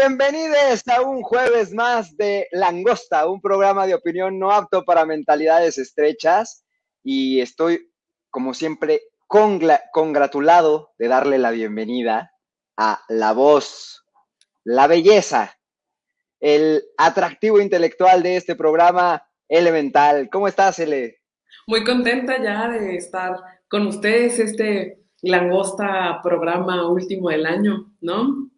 [0.00, 5.76] Bienvenidos a un jueves más de Langosta, un programa de opinión no apto para mentalidades
[5.76, 6.64] estrechas.
[7.04, 7.92] Y estoy,
[8.30, 12.32] como siempre, congratulado de darle la bienvenida
[12.78, 14.02] a la voz,
[14.64, 15.58] la belleza,
[16.40, 20.30] el atractivo intelectual de este programa, Elemental.
[20.30, 21.20] ¿Cómo estás, Ele?
[21.66, 23.36] Muy contenta ya de estar
[23.68, 28.50] con ustedes este Langosta programa último del año, ¿no?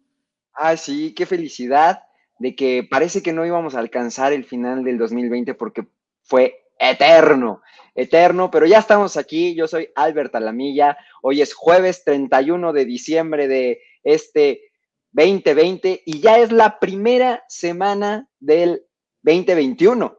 [0.53, 2.03] Ah, sí, qué felicidad
[2.39, 5.87] de que parece que no íbamos a alcanzar el final del 2020 porque
[6.21, 7.61] fue eterno,
[7.95, 9.55] eterno, pero ya estamos aquí.
[9.55, 10.97] Yo soy Albert Alamilla.
[11.21, 14.71] Hoy es jueves 31 de diciembre de este
[15.11, 18.85] 2020 y ya es la primera semana del
[19.21, 20.17] 2021.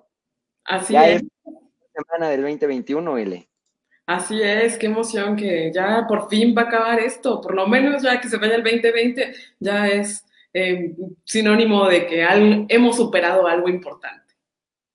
[0.65, 1.23] Así es.
[1.93, 3.49] semana del 2021, L.
[4.07, 8.03] Así es, qué emoción que ya por fin va a acabar esto, por lo menos
[8.03, 12.27] ya que se vaya el 2020, ya es eh, sinónimo de que
[12.69, 14.35] hemos superado algo importante.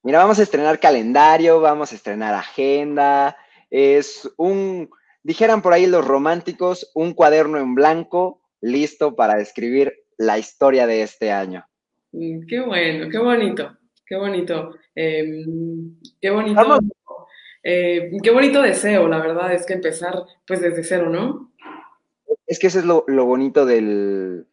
[0.03, 3.35] Mira, vamos a estrenar calendario, vamos a estrenar agenda,
[3.71, 4.89] es un,
[5.23, 11.01] dijeran por ahí los románticos, un cuaderno en blanco listo para escribir la historia de
[11.01, 11.65] este año.
[12.11, 16.79] Mm, qué bueno, qué bonito, qué bonito, em, qué bonito.
[17.63, 21.51] Eh, qué bonito deseo, la verdad, es que empezar pues desde cero, ¿no?
[22.47, 24.47] Es que eso es lo, bonito del,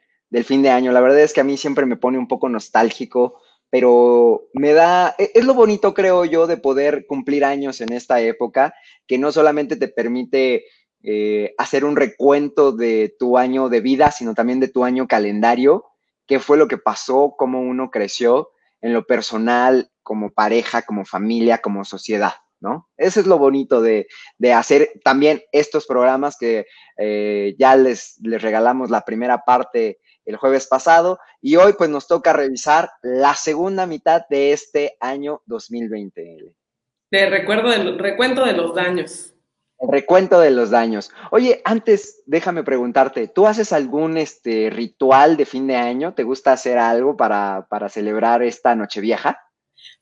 [0.45, 0.93] fin de año.
[0.93, 3.41] La verdad es que a mí siempre me pone un poco nostálgico,
[3.71, 8.21] pero me da, e, es lo bonito, creo yo, de poder cumplir años en esta
[8.21, 8.75] época,
[9.07, 10.67] que no solamente te permite
[11.03, 15.85] eh, hacer un recuento de tu año de vida, sino también de tu año calendario,
[16.27, 18.51] qué fue lo que pasó, cómo uno creció
[18.81, 22.33] en lo personal, como pareja, como familia, como sociedad.
[22.61, 22.89] ¿No?
[22.97, 24.07] Eso es lo bonito de,
[24.55, 26.67] hacer también estos programas que
[26.99, 32.07] eh, ya les, les regalamos la primera parte el jueves pasado y hoy pues nos
[32.07, 36.53] toca revisar la segunda mitad de este año 2020.
[37.11, 39.33] Te recuerdo del recuento de los daños.
[39.79, 41.13] El recuento de los daños.
[41.31, 46.15] Oye, antes déjame preguntarte, ¿tú haces algún este, ritual de fin de año?
[46.15, 49.46] ¿Te gusta hacer algo para, para celebrar esta Nochevieja?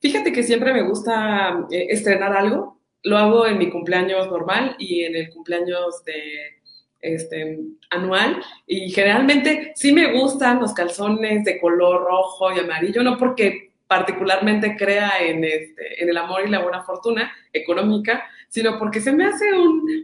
[0.05, 2.79] Fíjate que siempre me gusta eh, estrenar algo.
[3.01, 6.61] Lo hago en mi cumpleaños normal y en el cumpleaños de
[7.01, 7.57] este,
[7.89, 8.39] anual.
[8.67, 14.75] Y generalmente sí me gustan los calzones de color rojo y amarillo, no porque particularmente
[14.77, 19.25] crea en, este, en el amor y la buena fortuna económica, sino porque se me
[19.25, 19.45] hace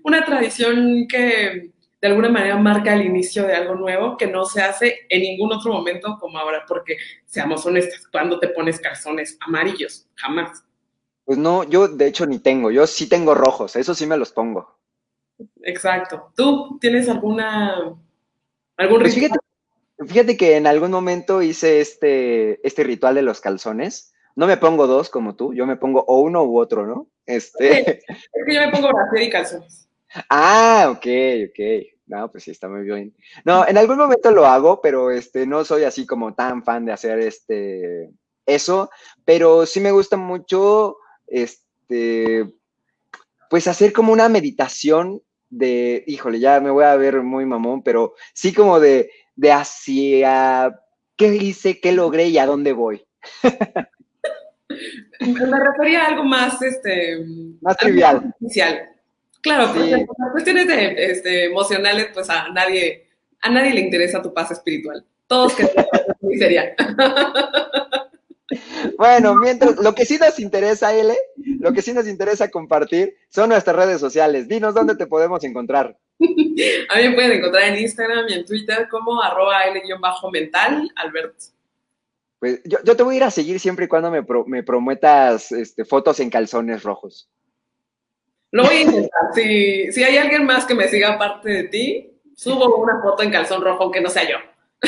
[0.04, 1.70] una tradición que
[2.02, 5.54] de alguna manera marca el inicio de algo nuevo que no se hace en ningún
[5.54, 10.08] otro momento como ahora, porque seamos honestas, cuando te pones calzones amarillos?
[10.16, 10.64] Jamás.
[11.24, 14.32] Pues no, yo de hecho ni tengo, yo sí tengo rojos, eso sí me los
[14.32, 14.80] pongo.
[15.62, 16.32] Exacto.
[16.36, 17.96] ¿Tú tienes alguna
[18.78, 19.40] algún pues ritual?
[20.08, 24.14] Fíjate, que en algún momento hice este, este ritual de los calzones.
[24.36, 27.08] No me pongo dos como tú, yo me pongo o uno u otro, ¿no?
[27.28, 28.02] Este...
[28.08, 29.88] Es que yo me pongo brasier y calzones.
[30.30, 31.06] Ah, ok,
[31.50, 31.91] ok.
[32.08, 33.16] No, pues sí, está muy bien.
[33.46, 36.92] No, en algún momento lo hago, pero este, no soy así como tan fan de
[36.92, 38.10] hacer este,
[38.46, 38.90] eso,
[39.24, 40.98] pero sí me gusta mucho,
[41.28, 42.46] este,
[43.50, 48.14] pues hacer como una meditación de, híjole, ya me voy a ver muy mamón, pero
[48.34, 50.80] sí como de, de hacia
[51.16, 53.06] qué hice, qué logré y a dónde voy.
[55.20, 57.24] me refería a algo más, este,
[57.62, 58.34] más trivial.
[59.42, 63.08] Claro, porque por cuestiones de, este, emocionales, pues a nadie,
[63.42, 65.04] a nadie le interesa tu paz espiritual.
[65.28, 65.68] Todos que
[66.22, 66.76] miseria.
[68.98, 71.16] Bueno, mientras, lo que sí nos interesa, L,
[71.60, 74.48] lo que sí nos interesa compartir son nuestras redes sociales.
[74.48, 75.98] Dinos dónde te podemos encontrar.
[76.90, 81.36] A mí me pueden encontrar en Instagram y en Twitter como arroba L-mental, Albert.
[82.40, 85.52] Pues yo, yo, te voy a ir a seguir siempre y cuando me, me prometas
[85.52, 87.30] este, fotos en calzones rojos.
[88.52, 89.22] Lo voy a intentar.
[89.34, 93.32] Si, si hay alguien más que me siga aparte de ti, subo una foto en
[93.32, 94.38] calzón rojo, aunque no sea yo.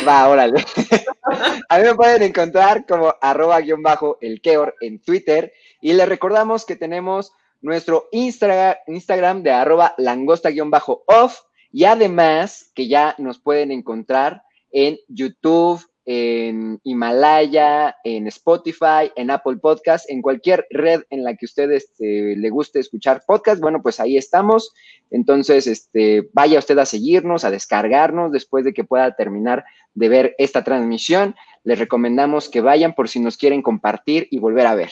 [0.08, 0.66] Va, órale.
[1.70, 5.54] A mí me pueden encontrar como arroba guion bajo el Keor en Twitter.
[5.82, 7.32] Y les recordamos que tenemos
[7.62, 11.42] nuestro Instagram de arroba langosta guion bajo off.
[11.72, 19.58] Y además que ya nos pueden encontrar en YouTube, en Himalaya, en Spotify, en Apple
[19.58, 24.00] Podcast, en cualquier red en la que ustedes este, le guste escuchar podcast, bueno, pues
[24.00, 24.74] ahí estamos.
[25.12, 29.64] Entonces, este, vaya usted a seguirnos, a descargarnos después de que pueda terminar
[29.94, 31.36] de ver esta transmisión.
[31.64, 34.92] Les recomendamos que vayan por si nos quieren compartir y volver a ver.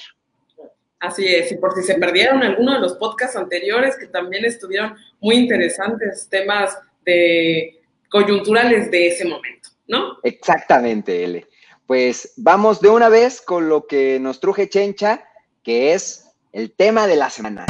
[1.00, 4.96] Así es, y por si se perdieron alguno de los podcasts anteriores que también estuvieron
[5.19, 9.70] muy interesantes, temas de coyunturales de ese momento.
[9.92, 10.18] ¿No?
[10.24, 11.48] Exactamente, L.
[11.86, 15.28] pues vamos de una vez con lo que nos truje Chencha,
[15.64, 17.66] que es el tema de la semana.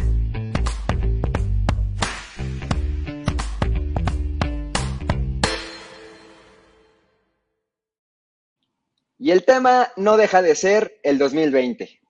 [9.17, 12.01] Y el tema no deja de ser el 2020.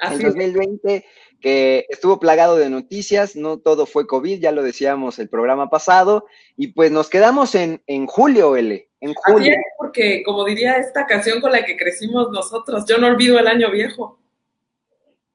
[0.00, 1.04] el 2020
[1.40, 6.26] que estuvo plagado de noticias, no todo fue COVID, ya lo decíamos el programa pasado,
[6.56, 8.88] y pues nos quedamos en, en julio, L.
[9.00, 9.38] En julio.
[9.38, 13.38] Así es, porque como diría esta canción con la que crecimos nosotros, yo no olvido
[13.38, 14.18] el año viejo.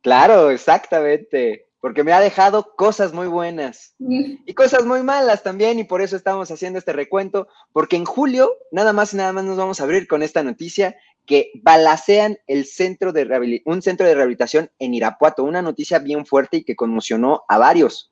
[0.02, 5.84] Claro, exactamente, porque me ha dejado cosas muy buenas y cosas muy malas también, y
[5.84, 9.58] por eso estamos haciendo este recuento, porque en julio nada más y nada más nos
[9.58, 14.70] vamos a abrir con esta noticia que balacean el centro de un centro de rehabilitación
[14.80, 18.12] en Irapuato, una noticia bien fuerte y que conmocionó a varios.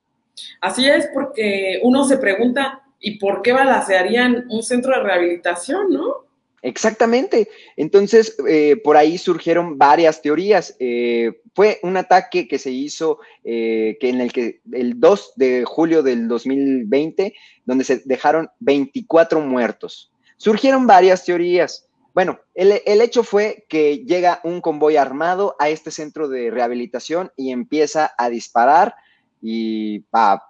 [0.61, 6.29] Así es, porque uno se pregunta, ¿y por qué balacearían un centro de rehabilitación, no?
[6.61, 7.49] Exactamente.
[7.77, 10.75] Entonces, eh, por ahí surgieron varias teorías.
[10.79, 15.63] Eh, fue un ataque que se hizo eh, que en el que el 2 de
[15.65, 17.33] julio del 2020,
[17.65, 20.11] donde se dejaron 24 muertos.
[20.37, 21.88] Surgieron varias teorías.
[22.19, 27.53] Bueno, el, hecho fue que llega un convoy armado a este centro de rehabilitación y
[27.53, 28.93] empieza a disparar
[29.41, 30.43] y a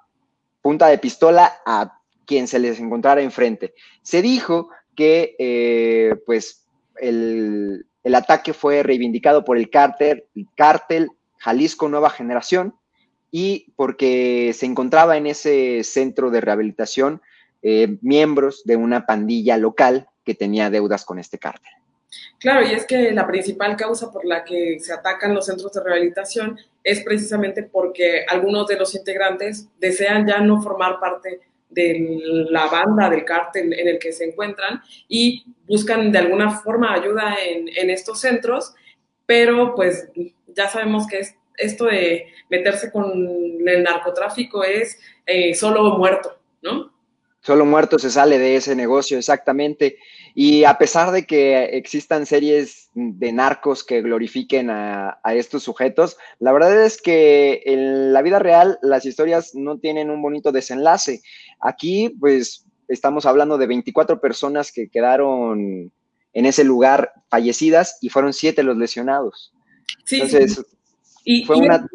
[0.64, 1.94] punta de pistola a
[2.26, 3.76] quien se les encontrara enfrente.
[4.02, 10.26] Se dijo que eh, pues el, ataque fue reivindicado por el cártel,
[10.56, 12.74] cártel Jalisco Nueva Generación
[13.30, 17.22] y porque se encontraba en ese centro de rehabilitación
[17.62, 21.72] eh, miembros de una pandilla local que tenía deudas con este cártel.
[22.38, 25.84] Claro, y es que la principal causa por la que se atacan los centros de
[25.84, 32.68] rehabilitación es precisamente porque algunos de los integrantes desean ya no formar parte de la
[32.68, 37.90] banda del cártel en el que se encuentran y buscan de alguna forma ayuda en,
[37.90, 38.76] estos centros,
[39.26, 40.10] pero pues
[40.46, 41.22] ya sabemos que
[41.58, 43.12] esto de meterse con
[43.68, 47.00] el narcotráfico es eh, solo muerto, ¿no?
[47.42, 49.98] Solo muerto se sale de ese negocio, exactamente.
[50.36, 56.52] Y a pesar de que existan series de narcos que glorifiquen a, estos sujetos, la
[56.52, 61.22] verdad es que en la vida real las historias no tienen un bonito desenlace.
[61.60, 65.92] Aquí, pues, estamos hablando de 24 personas que quedaron
[66.34, 69.54] en ese lugar fallecidas y fueron siete los lesionados.
[70.06, 70.66] Sí, Entonces,
[71.24, 71.88] Y, fue una...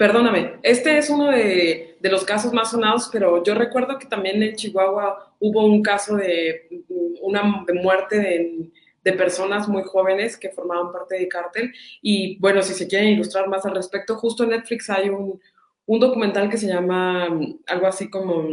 [0.00, 4.56] Perdóname, este es uno de, los casos más sonados, pero yo recuerdo que también en
[4.56, 6.86] Chihuahua hubo un caso de
[7.20, 7.42] una
[7.82, 8.70] muerte
[9.04, 11.74] de, personas muy jóvenes que formaban parte del cártel.
[12.00, 15.38] Y bueno, si se quieren ilustrar más al respecto, justo en Netflix hay un,
[15.86, 17.28] documental que se llama
[17.66, 18.48] algo así como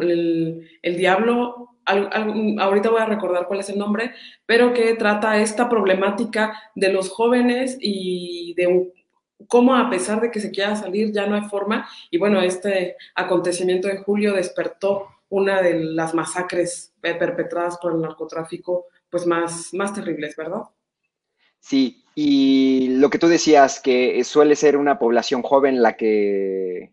[0.00, 4.10] el, Diablo, ahorita voy a recordar cuál es el nombre,
[4.44, 8.97] pero que trata esta problemática de los jóvenes y de
[9.46, 11.88] cómo a pesar de que se quiera salir ya no hay forma.
[12.10, 18.86] Y bueno, este acontecimiento de julio despertó una de las masacres perpetradas por el narcotráfico
[19.10, 20.62] pues más, más terribles, ¿verdad?
[21.60, 26.92] Sí, y lo que tú decías, que suele ser una población joven la que,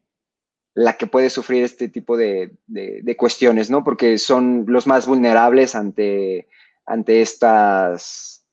[0.74, 3.84] la que puede sufrir este tipo de, de, cuestiones, ¿no?
[3.84, 6.48] Porque son los más vulnerables ante,
[6.86, 8.46] ante estas,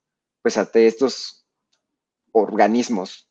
[0.43, 1.45] pues ante estos
[2.33, 3.28] organismos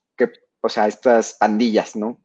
[0.62, 2.20] o sea, estas pandillas, ¿no?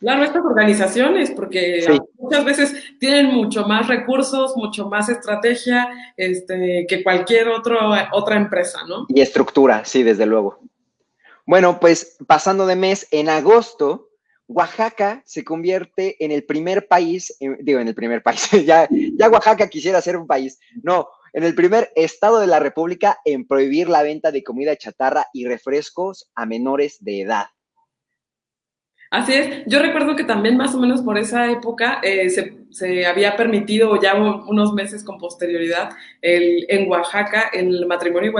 [0.00, 1.86] Claro, estas organizaciones, porque
[2.18, 7.78] muchas veces tienen mucho más recursos, mucho más estrategia este, que cualquier otro,
[8.12, 9.06] otra empresa, ¿no?
[9.08, 10.58] Y estructura, sí, desde luego.
[11.46, 14.10] Bueno, pues pasando de mes, en agosto,
[14.46, 19.68] Oaxaca se convierte en el primer país, digo, en el primer país, ya, ya Oaxaca
[19.68, 24.02] quisiera ser un país, no, en el primer estado de la República en prohibir la
[24.02, 27.46] venta de comida chatarra y refrescos a menores de edad.
[29.14, 33.36] Así es, yo recuerdo que también más o menos por esa época eh, se, había
[33.36, 35.90] permitido ya unos meses con posterioridad
[36.20, 38.32] el, en Oaxaca el matrimonio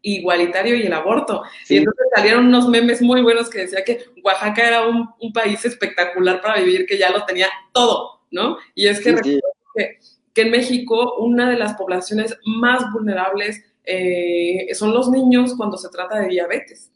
[0.00, 1.42] igualitario y el aborto.
[1.68, 6.40] Y entonces salieron unos memes muy buenos que decía que Oaxaca era un, país espectacular
[6.40, 8.56] para vivir, que ya lo tenía todo, ¿no?
[8.74, 9.40] Y es que recuerdo
[9.74, 9.98] que,
[10.40, 16.20] en México una de las poblaciones más vulnerables eh, son los niños cuando se trata
[16.20, 16.90] de diabetes.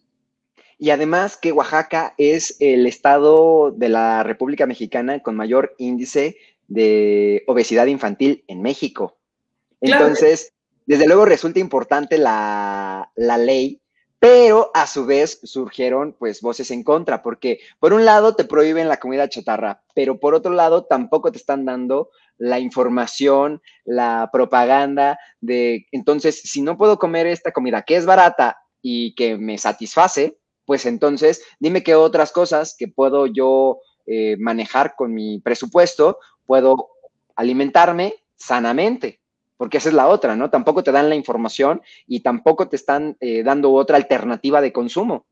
[0.82, 7.44] Y además que Oaxaca es el estado de la República Mexicana con mayor índice de
[7.46, 9.18] obesidad infantil en México.
[9.82, 10.54] Entonces,
[10.86, 13.82] desde luego resulta importante la, ley
[14.18, 18.88] pero a su vez surgieron pues voces en contra, porque por un lado te prohíben
[18.88, 25.18] la comida chatarra, pero por otro lado tampoco te están dando la información, la propaganda
[25.40, 30.39] de, entonces, si no puedo comer esta comida que es barata y que me satisface,
[30.70, 36.90] pues entonces dime qué otras cosas que puedo yo eh, manejar con mi presupuesto, puedo
[37.34, 39.18] alimentarme sanamente
[39.56, 40.48] porque esa es la otra, ¿no?
[40.48, 45.26] Tampoco te dan la información y tampoco te están eh, dando otra alternativa de consumo.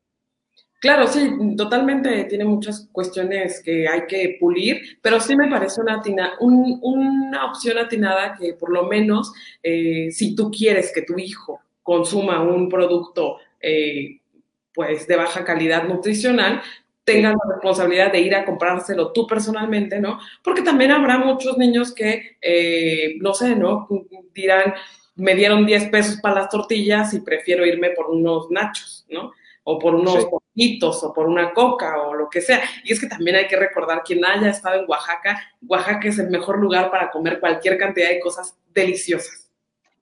[0.81, 6.01] Claro, sí, totalmente tiene muchas cuestiones que hay que pulir, pero sí me parece una,
[6.41, 9.31] una opción atinada que por lo menos
[9.63, 14.18] eh, si tú quieres que tu hijo consuma un producto eh,
[14.73, 16.61] pues de baja calidad nutricional,
[17.03, 20.19] tengan la responsabilidad de ir a comprárselo tú personalmente, ¿no?
[20.43, 23.87] Porque también habrá muchos niños que, eh, no sé, ¿no?
[24.33, 24.75] Dirán,
[25.15, 29.31] me dieron 10 pesos para las tortillas y prefiero irme por unos nachos, ¿no?
[29.63, 32.61] O por unos poquitos, o por una coca, o lo que sea.
[32.83, 36.29] Y es que también hay que recordar, quien haya estado en Oaxaca, Oaxaca es el
[36.29, 39.49] mejor lugar para comer cualquier cantidad de cosas deliciosas.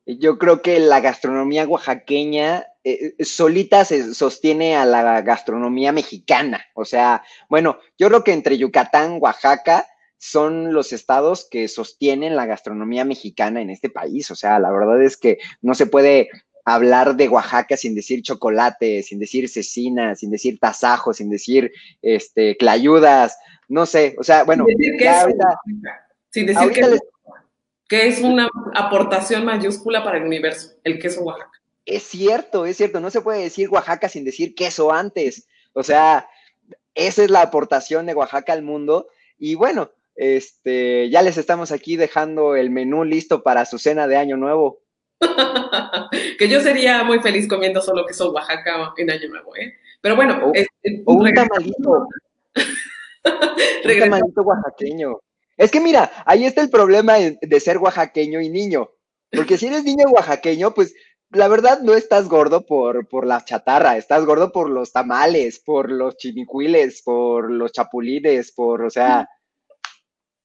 [0.05, 6.65] Yo creo que la gastronomía oaxaqueña eh, solita se sostiene a la gastronomía mexicana.
[6.73, 9.85] O sea, bueno, yo creo que entre Yucatán, Oaxaca,
[10.17, 14.31] son los estados que sostienen la gastronomía mexicana en este país.
[14.31, 16.29] O sea, la verdad es que no se puede
[16.63, 22.55] hablar de Oaxaca sin decir chocolate, sin decir cecina, sin decir tasajo, sin decir este
[22.55, 25.59] clayudas, no sé, o sea, bueno, sin decir ya ahorita,
[26.29, 26.97] sin decir que,
[27.89, 31.56] que es una aportación mayúscula para el universo, el queso Oaxaca
[31.87, 35.47] es cierto, es cierto, no se puede decir Oaxaca sin decir queso antes.
[35.71, 36.27] O sea,
[36.93, 39.07] esa es la aportación de Oaxaca al mundo.
[39.39, 44.17] Y bueno, este, ya les estamos aquí dejando el menú listo para su cena de
[44.17, 44.81] Año Nuevo.
[46.37, 49.73] que yo sería muy feliz comiendo solo queso Oaxaca en Año Nuevo, ¿eh?
[50.01, 52.07] Pero bueno, o, un tamalito.
[53.85, 55.19] un tamalito oaxaqueño.
[55.55, 58.91] Es que mira, ahí está el problema de ser oaxaqueño y niño.
[59.31, 60.93] Porque si eres niño oaxaqueño, pues
[61.31, 65.91] la verdad no estás gordo por, por la chatarra, estás gordo por los tamales, por
[65.91, 69.29] los chimicuiles, por los chapulines, por, o sea,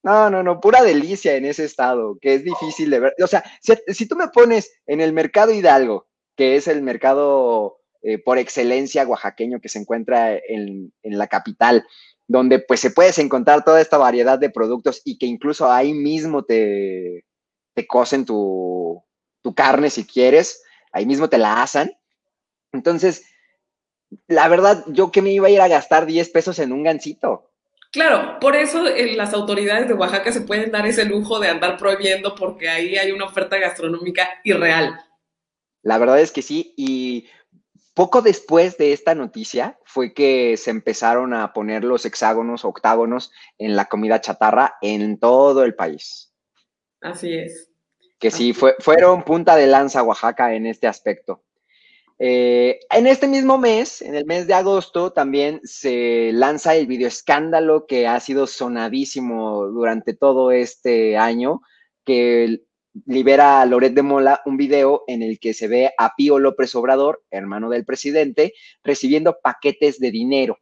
[0.02, 3.14] no, no, no, pura delicia en ese estado, que es difícil de ver.
[3.22, 8.18] O sea, si, tú me pones en el mercado Hidalgo, que es el mercado eh,
[8.18, 11.86] por excelencia oaxaqueño que se encuentra en, en la capital,
[12.26, 16.44] donde pues se puedes encontrar toda esta variedad de productos y que incluso ahí mismo
[16.44, 17.24] te,
[17.74, 19.04] te cocen tu,
[19.42, 20.62] tu carne si quieres,
[20.92, 21.92] ahí mismo te la asan.
[22.72, 23.26] Entonces,
[24.26, 27.50] la verdad, yo que me iba a ir a gastar 10 pesos en un gancito.
[27.90, 31.76] Claro, por eso eh, las autoridades de Oaxaca se pueden dar ese lujo de andar
[31.76, 34.98] prohibiendo porque ahí hay una oferta gastronómica irreal.
[35.82, 37.28] La verdad es que sí, y
[37.92, 43.76] poco después de esta noticia fue que se empezaron a poner los hexágonos, octágonos en
[43.76, 46.32] la comida chatarra en todo el país.
[47.02, 47.71] Así es
[48.22, 51.42] que sí fue, fueron punta de lanza Oaxaca en este aspecto.
[52.20, 57.08] Eh, en este mismo mes, en el mes de agosto, también se lanza el video
[57.08, 61.62] escándalo que ha sido sonadísimo durante todo este año,
[62.04, 62.60] que
[63.06, 66.76] libera a Loret de Mola un video en el que se ve a Pío López
[66.76, 70.58] Obrador, hermano del presidente, recibiendo paquetes de dinero,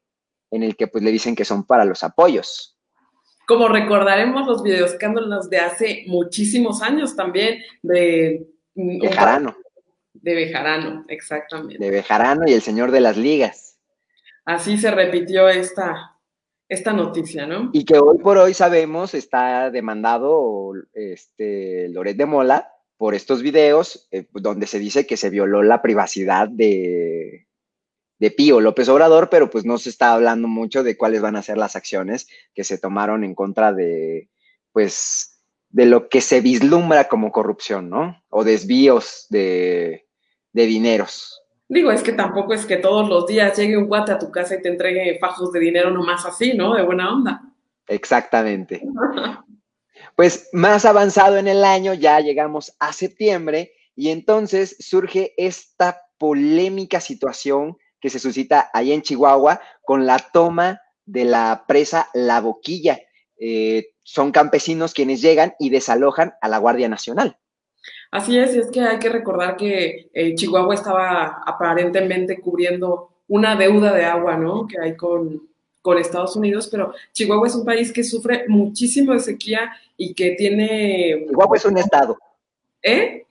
[0.51, 2.80] en el que pues le dicen que son para los apoyos
[3.51, 8.47] como recordaremos los videoescándalos de hace muchísimos años también, de...
[8.77, 9.57] Bejarano.
[10.13, 11.85] De Bejarano, exactamente.
[11.85, 13.77] De Bejarano y el señor de las ligas.
[14.45, 16.17] Así se repitió esta,
[16.69, 17.71] esta noticia, ¿no?
[17.73, 24.07] Y que hoy por hoy sabemos está demandado este Loret de Mola por estos videos
[24.13, 27.49] eh, donde se dice que se violó la privacidad de,
[28.21, 31.43] de Pío López Obrador, pero pues no se está hablando mucho de cuáles van a
[31.43, 34.29] ser las acciones que se tomaron en contra de,
[34.73, 38.23] pues, de lo que se vislumbra como corrupción, ¿no?
[38.29, 40.07] O desvíos de,
[40.53, 41.43] de dineros.
[41.67, 44.57] Digo, es que tampoco es que todos los días llegue un guate a tu casa
[44.57, 46.75] y te entregue fajos de dinero nomás así, ¿no?
[46.75, 47.41] De buena onda.
[47.89, 48.83] Exactamente.
[50.15, 57.01] pues más avanzado en el año, ya llegamos a septiembre y entonces surge esta polémica
[57.01, 63.01] situación que se suscita ahí en Chihuahua con la toma de la presa La Boquilla.
[63.39, 67.37] Eh, son campesinos quienes llegan y desalojan a la Guardia Nacional.
[68.11, 73.93] Así es, es que hay que recordar que eh, Chihuahua estaba aparentemente cubriendo una deuda
[73.93, 74.67] de agua, ¿no?
[74.67, 75.49] Que hay con,
[75.81, 80.33] con Estados Unidos, pero Chihuahua es un país que sufre muchísimo de sequía y que
[80.33, 81.27] tiene...
[81.29, 82.19] Chihuahua es un estado.
[82.83, 83.27] ¿Eh?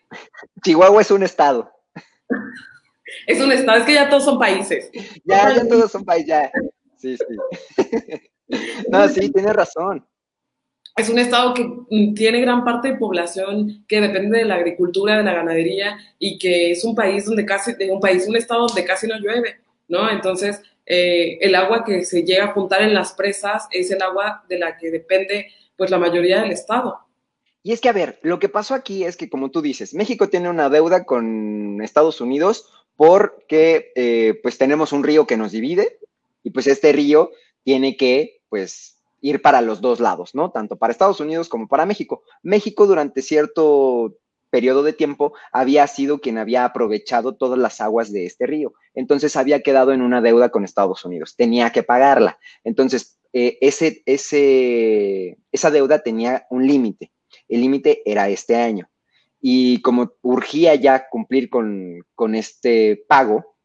[0.64, 1.72] Chihuahua es un estado.
[3.26, 4.90] Es un estado, es que ya todos son países.
[5.24, 6.52] Ya, ya todos son países, ya.
[6.98, 8.28] Sí, sí.
[8.92, 10.06] no, sí, tienes razón.
[10.96, 15.18] Es un estado que mm, tiene gran parte de población que depende de la agricultura,
[15.18, 18.84] de la ganadería y que es un país donde casi, un país, un estado donde
[18.84, 20.10] casi no llueve, ¿no?
[20.10, 24.44] Entonces, eh, el agua que se llega a juntar en las presas es el agua
[24.50, 25.48] de la que depende,
[25.78, 27.00] pues, la mayoría del estado.
[27.62, 30.30] Y es que, a ver, lo que pasó aquí es que, como tú dices, México
[30.30, 32.66] tiene una deuda con Estados Unidos
[33.00, 36.00] porque, eh, pues, tenemos un río que nos divide
[36.44, 37.32] y, pues, este río
[37.64, 40.52] tiene que, pues, ir para los dos lados, ¿no?
[40.52, 42.24] Tanto para Estados Unidos como para México.
[42.44, 44.18] México durante cierto
[44.50, 48.74] periodo de tiempo había sido quien había aprovechado todas las aguas de este río.
[48.94, 51.38] Entonces había quedado en una deuda con Estados Unidos.
[51.38, 52.38] Tenía que pagarla.
[52.66, 57.14] Entonces, eh, ese, esa deuda tenía un límite.
[57.48, 58.89] El límite era este año.
[59.42, 63.56] Y como urgía ya cumplir con, con este pago,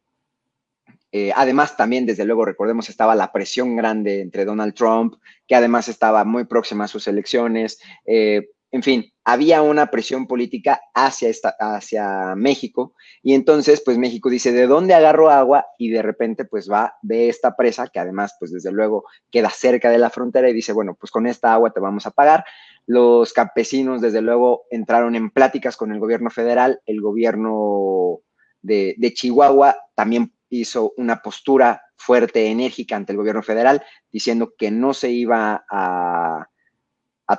[1.17, 5.15] eh, además, también, desde luego, recordemos, estaba la presión grande entre Donald Trump,
[5.47, 7.79] que además estaba muy próxima a sus elecciones.
[8.05, 14.29] Eh, en fin, había una presión política hacia, esta, hacia México y entonces, pues México
[14.29, 15.65] dice, ¿de dónde agarro agua?
[15.79, 19.91] Y de repente, pues va, ve esta presa, que además, pues desde luego queda cerca
[19.91, 22.45] de la frontera y dice, bueno, pues con esta agua te vamos a pagar.
[22.85, 28.23] Los campesinos, desde luego, entraron en pláticas con el gobierno federal, el gobierno
[28.61, 34.73] de, de Chihuahua también hizo una postura fuerte, enérgica ante el gobierno federal, diciendo que
[34.73, 36.49] no se iba a,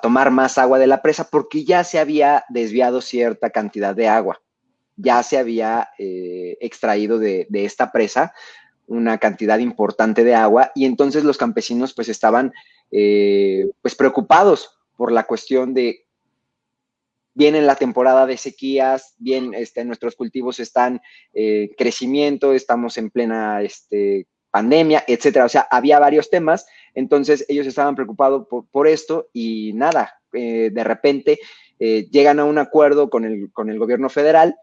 [0.02, 4.42] tomar más agua de la presa porque ya se había desviado cierta cantidad de agua,
[4.96, 8.34] ya se había eh, extraído de, esta presa
[8.88, 12.54] una cantidad importante de agua y entonces los campesinos pues estaban
[12.92, 16.06] eh, pues preocupados por la cuestión de
[17.36, 21.02] viene la temporada de sequías, bien, este, nuestros cultivos están
[21.34, 25.44] en eh, crecimiento, estamos en plena este, pandemia, etcétera.
[25.44, 30.84] O sea, había varios temas, entonces ellos estaban preocupados por, esto y nada, eh, de
[30.86, 31.40] repente
[31.78, 34.56] eh, llegan a un acuerdo con el, con el gobierno federal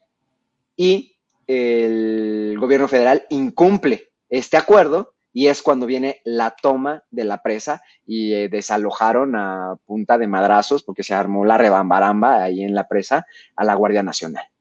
[0.78, 7.42] y el gobierno federal incumple este acuerdo y es cuando viene la toma de la
[7.42, 12.74] presa y eh, desalojaron a punta de madrazos porque se armó la rebambaramba ahí en
[12.74, 13.26] la presa
[13.56, 14.51] a la Guardia Nacional.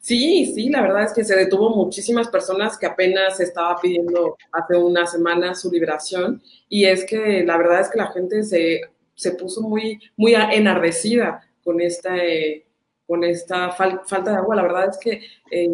[0.00, 4.76] Sí, sí, la verdad es que se detuvo muchísimas personas que apenas estaba pidiendo hace
[4.76, 8.80] una semana su liberación y es que la verdad es que la gente se,
[9.14, 12.66] se puso muy, muy enardecida con esta, eh,
[13.06, 14.56] con esta falta de agua.
[14.56, 15.68] La verdad es que eh,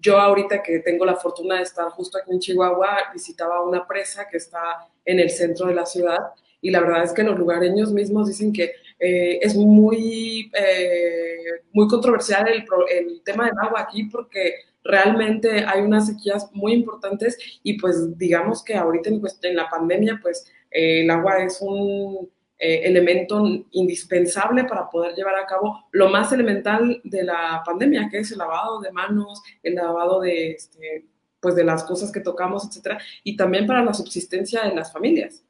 [0.00, 4.28] yo ahorita que tengo la fortuna de estar justo aquí en Chihuahua, visitaba una presa
[4.28, 6.18] que está en el centro de la ciudad
[6.60, 11.86] y la verdad es que los lugareños mismos dicen que eh, es muy, eh, muy
[11.88, 17.78] controversial el, el, tema del agua aquí porque realmente hay unas sequías muy importantes y
[17.78, 22.28] pues digamos que ahorita en, en la pandemia pues eh, el agua es un
[22.60, 28.18] eh, elemento indispensable para poder llevar a cabo lo más elemental de la pandemia, que
[28.18, 31.06] es el lavado de manos, el lavado de, este,
[31.38, 35.44] pues de las cosas que tocamos, etcétera, y también para la subsistencia de las familias.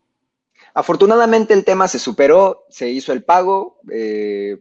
[0.74, 4.58] Afortunadamente el tema se superó, se hizo el pago, eh,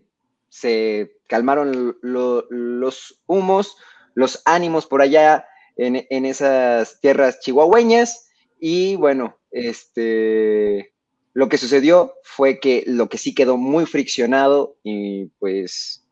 [0.50, 3.78] se calmaron los humos,
[4.14, 10.94] los ánimos por allá en, en, esas tierras chihuahueñas y bueno, este,
[11.34, 16.04] lo que sucedió fue que lo que sí quedó muy friccionado y pues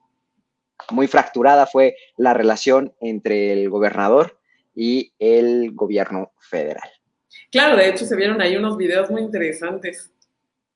[0.92, 4.40] muy fracturada fue la relación entre el gobernador
[4.76, 6.90] y el gobierno federal.
[7.56, 10.12] Claro, de hecho se vieron ahí unos videos muy interesantes.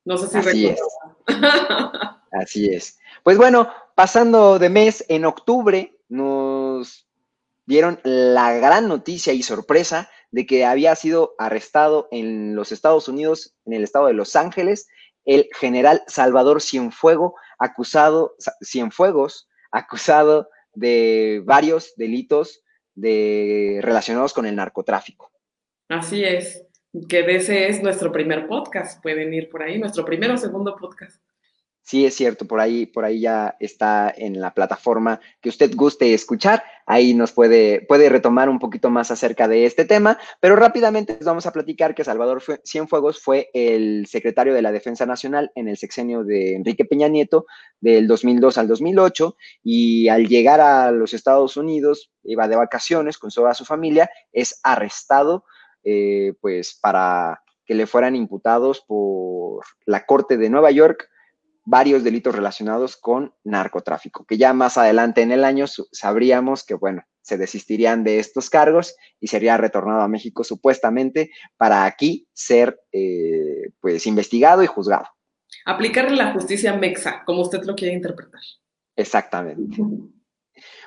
[0.06, 0.80] No sé si Así es.
[2.32, 2.98] Así es.
[3.22, 7.06] Pues bueno, pasando de mes, en octubre nos
[7.66, 13.54] dieron la gran noticia y sorpresa de que había sido arrestado en los Estados Unidos,
[13.66, 14.88] en el estado de Los Ángeles,
[15.26, 22.64] el general Salvador Cienfuego, acusado, Cienfuegos, acusado de varios delitos
[22.96, 25.30] de, relacionados con el narcotráfico.
[25.90, 26.69] Así es,
[27.08, 31.22] que ese es nuestro primer podcast, pueden ir por ahí, nuestro primero o segundo podcast
[31.90, 36.14] sí es cierto, por ahí, por ahí ya está en la plataforma que usted guste
[36.14, 36.64] escuchar.
[36.86, 41.26] Ahí nos puede, puede retomar un poquito más acerca de este tema, pero rápidamente les
[41.26, 45.78] vamos a platicar que Salvador Cienfuegos fue el secretario de la Defensa Nacional en el
[45.78, 47.48] sexenio de Enrique Peña Nieto
[47.82, 53.32] del 2002 al 2008 y al llegar a los Estados Unidos, iba de vacaciones con
[53.32, 55.44] toda su familia, es arrestado
[55.84, 61.10] eh, pues para que le fueran imputados por la Corte de Nueva York
[61.66, 67.04] varios delitos relacionados con narcotráfico, que ya más adelante en el año sabríamos que, bueno,
[67.22, 73.70] se desistirían de estos cargos y sería retornado a México supuestamente para aquí ser eh,
[73.80, 75.06] pues investigado y juzgado.
[75.66, 78.42] Aplicarle la justicia mexa, como usted lo quiere interpretar.
[78.96, 79.78] Exactamente.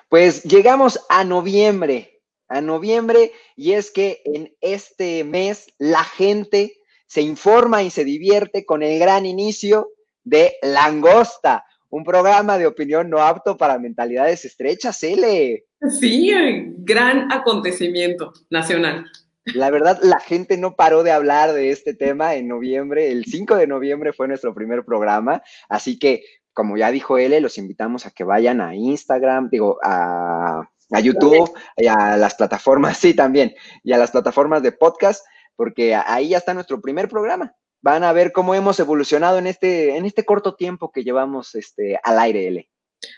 [0.09, 2.12] Pues llegamos a noviembre,
[2.53, 8.65] a noviembre, y es que en este mes la gente se informa y se divierte
[8.65, 9.91] con el gran inicio
[10.25, 15.65] de Langosta, un programa de opinión no apto para mentalidades estrechas, L.
[16.01, 16.33] Sí,
[16.79, 19.05] gran acontecimiento nacional.
[19.45, 23.11] La verdad, la gente no paró de hablar de este tema en noviembre.
[23.11, 27.59] El 5 de noviembre fue nuestro primer programa, así que como ya dijo L, los
[27.59, 30.69] invitamos a que vayan a Instagram, digo, a,
[31.00, 35.24] YouTube y a las plataformas, sí, también, y a las plataformas de podcast,
[35.57, 37.55] porque ahí ya está nuestro primer programa.
[37.81, 41.98] Van a ver cómo hemos evolucionado en este, en este corto tiempo que llevamos este,
[42.02, 42.68] al aire, L.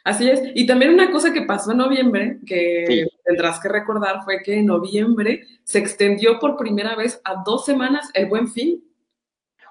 [0.02, 0.40] Así es.
[0.54, 4.66] Y también una cosa que pasó en noviembre, que tendrás que recordar, fue que en
[4.66, 8.82] noviembre se extendió por primera vez a dos semanas el buen fin.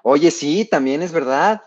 [0.04, 1.60] Oye, sí, también es verdad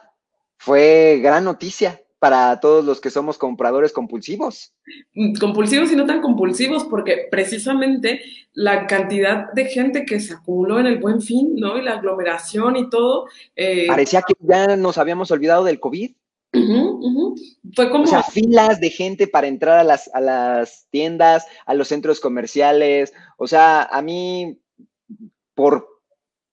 [0.57, 4.73] fue gran noticia para todos los que somos compradores compulsivos.
[5.13, 8.21] Mm, compulsivos y no tan compulsivos, porque precisamente
[8.53, 11.77] la cantidad de gente que se acumuló en el buen fin, ¿no?
[11.77, 13.27] Y la aglomeración y todo.
[13.55, 16.11] Eh, Parecía que ya nos habíamos olvidado del COVID.
[17.75, 18.05] Fue como.
[18.05, 22.19] O sea, filas de gente para entrar a las, a las tiendas, a los centros
[22.19, 23.13] comerciales.
[23.37, 24.57] O sea, a mí,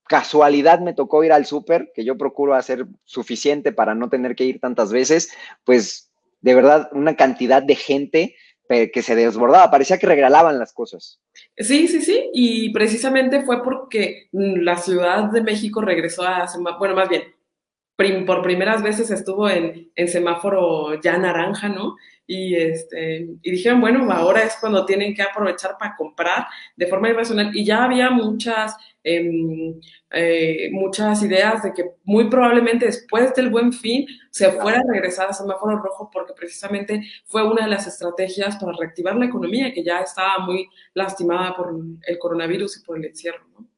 [0.07, 4.45] casualidad me tocó ir al súper, que yo procuro hacer suficiente para no tener que
[4.45, 5.31] ir tantas veces,
[5.65, 8.37] pues de verdad una cantidad de gente
[8.67, 11.21] que se desbordaba, parecía que regalaban las cosas.
[11.57, 16.47] Sí, sí, sí, y precisamente fue porque la Ciudad de México regresó a,
[16.79, 17.34] bueno, más bien,
[17.97, 21.97] por primeras veces estuvo en, en semáforo ya naranja, ¿no?
[22.27, 27.11] y, este, y dijeron, bueno, ahora es cuando tienen que aprovechar para comprar de forma
[27.11, 27.55] irracional.
[27.55, 29.79] Y ya había muchas, em,
[30.11, 35.29] eh, muchas ideas de que muy probablemente después del buen fin se fuera a regresar
[35.29, 39.85] a semáforo rojo porque precisamente fue una de las estrategias para reactivar la economía que
[39.85, 41.75] ya estaba muy lastimada por
[42.07, 43.45] el coronavirus y por el encierro.
[43.59, 43.74] ¿no?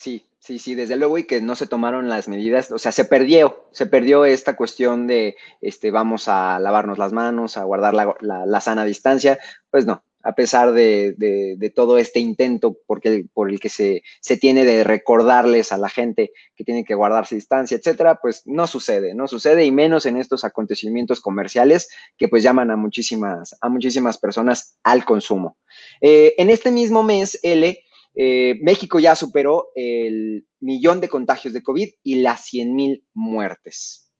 [0.00, 3.04] Sí, Sí, sí, desde luego y que no se tomaron las medidas, o sea, se
[3.04, 8.60] perdió, se perdió esta cuestión de, este, vamos a lavarnos las manos, a guardar la,
[8.62, 9.38] sana distancia,
[9.70, 14.64] pues no, a pesar de, todo este intento porque, por el que se, se, tiene
[14.64, 19.28] de recordarles a la gente que tiene que guardarse distancia, etcétera, pues no sucede, no
[19.28, 24.78] sucede y menos en estos acontecimientos comerciales que pues llaman a muchísimas, a muchísimas personas
[24.84, 25.58] al consumo.
[26.00, 27.78] Eh, en este mismo mes, L,
[28.14, 34.10] eh, México ya superó el millón de contagios de COVID y las 100 mil muertes.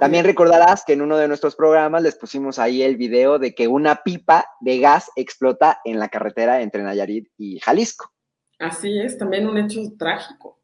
[0.00, 3.68] También recordarás que en uno de nuestros programas les pusimos ahí el video de que
[3.68, 8.10] una pipa de gas explota en la carretera entre Nayarit y Jalisco.
[8.58, 10.62] Así es, también un hecho trágico.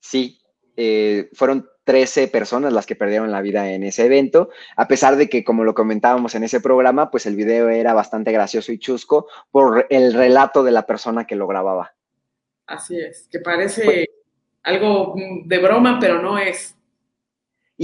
[0.00, 0.41] Sí,
[0.76, 5.28] eh, fueron 13 personas las que perdieron la vida en ese evento, a pesar de
[5.28, 9.26] que, como lo comentábamos en ese programa, pues el video era bastante gracioso y chusco
[9.50, 11.94] por el relato de la persona que lo grababa.
[12.66, 14.06] Así es, que parece
[14.62, 16.76] algo de broma, pero no es.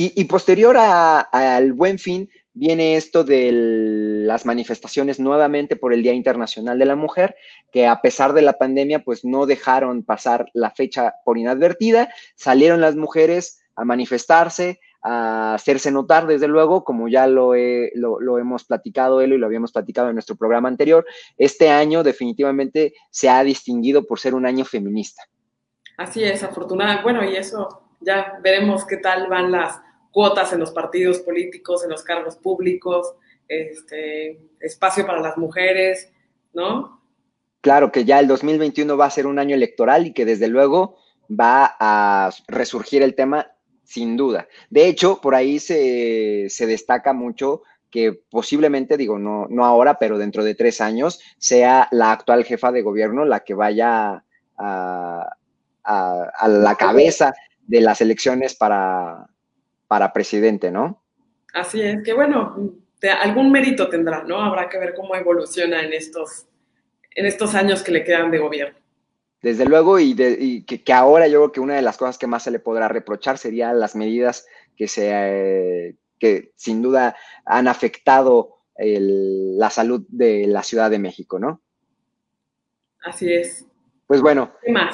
[0.01, 6.79] Y, posterior al buen fin viene esto de las manifestaciones nuevamente por el Día Internacional
[6.79, 7.35] de la Mujer,
[7.73, 12.81] que a pesar de la pandemia, pues no dejaron pasar la fecha por inadvertida, salieron
[12.81, 19.21] las mujeres a manifestarse, a hacerse notar, desde luego, como ya lo, lo, hemos platicado
[19.21, 21.05] él y lo habíamos platicado en nuestro programa anterior,
[21.37, 25.25] este año definitivamente se ha distinguido por ser un año feminista.
[25.97, 27.03] Así es, afortunada.
[27.03, 31.91] Bueno, y eso ya veremos qué tal van las cuotas en los partidos políticos, en
[31.91, 33.15] los cargos públicos,
[33.49, 36.11] este, espacio para las mujeres,
[36.53, 37.01] ¿no?
[37.61, 40.97] Claro que ya el 2021 va a ser un año electoral y que desde luego
[41.29, 43.51] va a resurgir el tema
[43.85, 44.49] sin duda.
[44.71, 50.45] De hecho, por ahí se, destaca mucho que posiblemente, digo, no, no ahora, pero dentro
[50.45, 54.23] de tres años, sea la actual jefa de gobierno la que vaya
[54.59, 55.35] a,
[56.47, 57.35] la cabeza
[57.67, 59.27] de las elecciones para,
[59.89, 61.03] para presidente, ¿no?
[61.55, 62.55] Así es, que bueno,
[63.21, 64.41] algún mérito tendrá, ¿no?
[64.41, 66.47] Habrá que ver cómo evoluciona en estos,
[67.15, 68.79] en estos años que le quedan de gobierno.
[69.41, 70.15] Desde luego, y,
[70.65, 73.39] que, ahora yo creo que una de las cosas que más se le podrá reprochar
[73.39, 74.47] sería las medidas
[74.77, 81.63] que, se, que sin duda han afectado la salud de la Ciudad de México, ¿no?
[83.01, 83.65] Así es.
[84.09, 84.53] Pues bueno,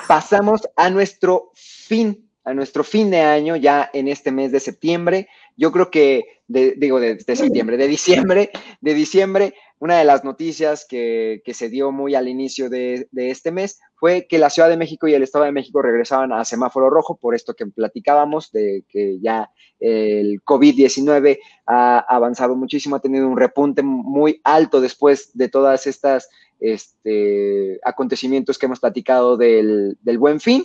[0.09, 5.29] pasamos a nuestro fin, a nuestro fin de año ya en este mes de septiembre.
[5.57, 9.55] Yo creo que, digo, de, de, septiembre, de diciembre, de diciembre,
[9.85, 14.39] una de las noticias que, se dio muy al inicio de, este mes fue que
[14.39, 17.55] la Ciudad de México y el Estado de México regresaban a semáforo rojo, por esto
[17.55, 24.41] que platicábamos, de que ya el COVID-19 ha avanzado muchísimo, ha tenido un repunte muy
[24.43, 26.29] alto después de todas estas
[26.61, 30.65] este, acontecimientos que hemos platicado del buen fin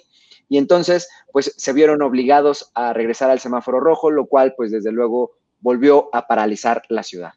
[0.50, 4.92] y entonces pues se vieron obligados a regresar al semáforo rojo, lo cual pues desde
[4.92, 7.34] luego volvió a paralizar la ciudad.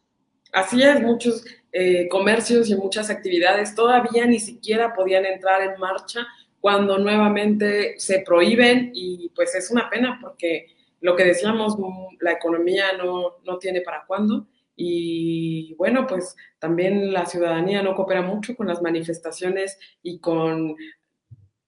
[0.53, 6.27] Así es, muchos eh, comercios y muchas actividades todavía ni siquiera podían entrar en marcha
[6.61, 10.67] cuando nuevamente se prohíben y pues es una pena porque
[11.01, 11.77] lo que decíamos,
[12.21, 14.47] la economía no, no tiene para cuándo
[14.77, 20.77] y bueno, pues también la ciudadanía no coopera mucho con las manifestaciones y con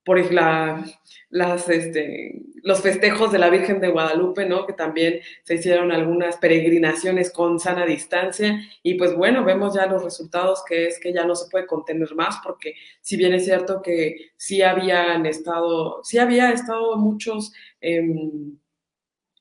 [0.04, 0.84] por la,
[1.30, 4.66] las, este, los festejos de la Virgen de Guadalupe, ¿no?
[4.66, 10.04] Que también se hicieron algunas peregrinaciones con sana distancia y pues bueno, vemos ya los
[10.04, 13.82] resultados que es que ya no se puede contener más porque si bien es cierto
[13.82, 18.56] que sí habían estado, sí había estado muchos, em,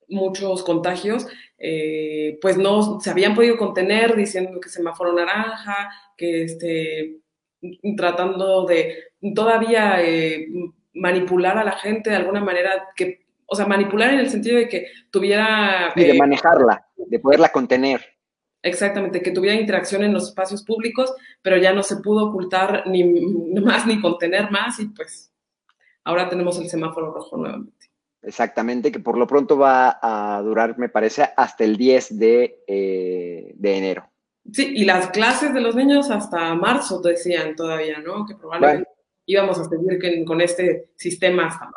[0.08, 7.18] muchos contagios, eh, pues no se habían podido contener diciendo que semáforo naranja, que este,
[7.96, 10.48] tratando de todavía eh,
[10.94, 14.68] manipular a la gente de alguna manera que, o sea, manipular en el sentido de
[14.68, 15.94] que tuviera...
[15.96, 18.02] de eh, manejarla, de poderla contener.
[18.62, 23.04] Exactamente, que tuviera interacción en los espacios públicos, pero ya no se pudo ocultar ni
[23.62, 25.32] más ni contener más y pues
[26.04, 27.92] ahora tenemos el semáforo rojo nuevamente.
[28.22, 33.52] Exactamente, que por lo pronto va a durar, me parece, hasta el 10 de, eh,
[33.54, 34.10] de enero.
[34.52, 38.26] Sí, y las clases de los niños hasta marzo decían todavía, ¿no?
[38.26, 38.93] Que probablemente
[39.26, 41.70] íbamos a seguir con este sistema hasta.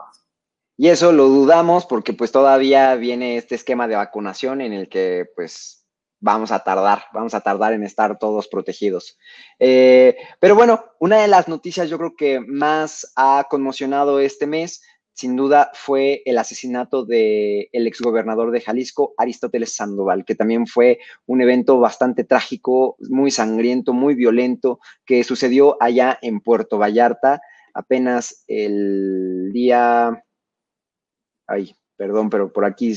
[0.79, 5.27] Y eso lo dudamos porque pues todavía viene este esquema de vacunación en el que
[5.35, 5.87] pues
[6.21, 9.17] vamos a tardar, vamos a tardar en estar todos protegidos.
[9.59, 14.83] Eh, pero bueno, una de las noticias yo creo que más ha conmocionado este mes
[15.17, 20.99] sin duda fue el asesinato del el exgobernador de Jalisco, Aristóteles Sandoval, que también fue
[21.25, 27.41] un evento bastante trágico, muy sangriento, muy violento, que sucedió allá en Puerto Vallarta
[27.73, 30.23] apenas el día...
[31.47, 32.95] Ay, perdón, pero por aquí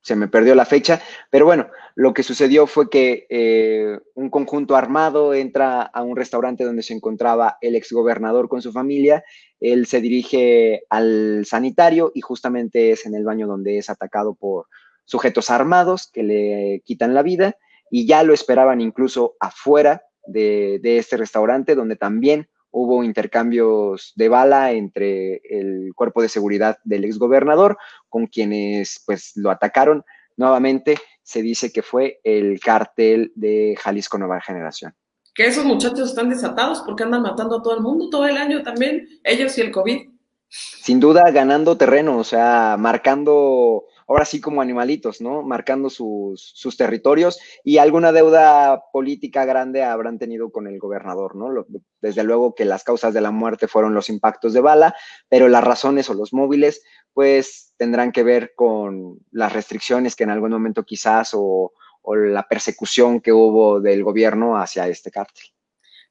[0.00, 4.76] se me perdió la fecha, pero bueno, lo que sucedió fue que eh, un conjunto
[4.76, 9.24] armado entra a un restaurante donde se encontraba el exgobernador con su familia,
[9.60, 14.66] él se dirige al sanitario y justamente es en el baño donde es atacado por
[15.04, 17.56] sujetos armados que le quitan la vida
[17.90, 24.28] y ya lo esperaban incluso afuera de, de este restaurante donde también hubo intercambios de
[24.28, 27.76] bala entre el cuerpo de seguridad del exgobernador
[28.08, 30.04] con quienes pues lo atacaron.
[30.36, 34.94] Nuevamente se dice que fue el cártel de Jalisco Nueva Generación.
[35.34, 38.62] Que esos muchachos están desatados porque andan matando a todo el mundo todo el año
[38.62, 40.10] también, ellos y el COVID.
[40.48, 45.42] Sin duda ganando terreno, o sea, marcando ahora sí como animalitos, ¿no?
[45.42, 51.66] Marcando sus, sus territorios y alguna deuda política grande habrán tenido con el gobernador, ¿no?
[52.00, 54.94] desde luego que las causas de la muerte fueron los impactos de bala,
[55.28, 60.30] pero las razones o los móviles, pues tendrán que ver con las restricciones que en
[60.30, 65.44] algún momento quizás o, o la persecución que hubo del gobierno hacia este cártel.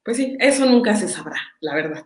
[0.04, 2.04] Pues sí, eso nunca se sabrá, la verdad.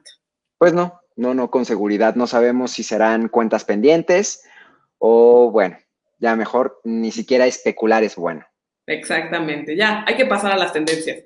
[0.57, 4.45] Pues no, no, no, con seguridad no sabemos si serán cuentas pendientes
[5.05, 5.77] o bueno,
[6.23, 8.47] ya mejor ni siquiera especular es bueno.
[8.87, 11.25] Exactamente, ya hay que pasar a las tendencias.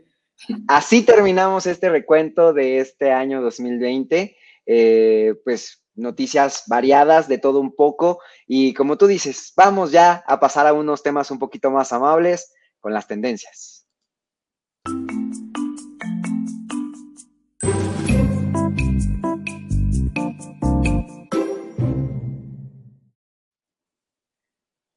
[0.69, 4.37] Así terminamos este recuento de este año 2020.
[4.69, 10.41] Eh, pues noticias variadas de todo un poco y como tú dices, vamos ya a
[10.41, 13.87] pasar a unos temas un poquito más amables con las tendencias.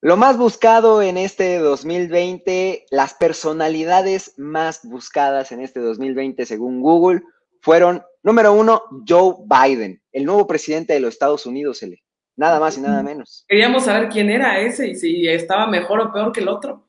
[0.10, 7.22] Lo más buscado en este 2020, las personalidades más buscadas en este 2020 según Google
[7.62, 11.86] fueron, número uno, Joe Biden, el nuevo presidente de los Estados Unidos,
[12.36, 13.46] nada más y nada menos.
[13.48, 16.88] Queríamos saber quién era ese y si estaba mejor o peor que el otro.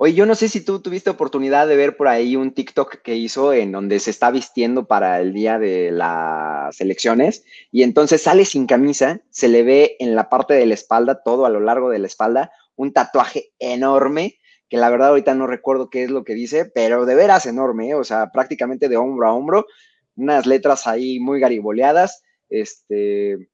[0.00, 3.16] Oye, yo no sé si tú tuviste oportunidad de ver por ahí un TikTok que
[3.16, 8.44] hizo en donde se está vistiendo para el día de las elecciones y entonces sale
[8.44, 11.90] sin camisa, se le ve en la parte de la espalda, todo a lo largo
[11.90, 16.22] de la espalda, un tatuaje enorme, que la verdad ahorita no recuerdo qué es lo
[16.22, 17.94] que dice, pero de veras enorme, ¿eh?
[17.96, 19.66] o sea, prácticamente de hombro a hombro,
[20.14, 23.48] unas letras ahí muy gariboleadas, este,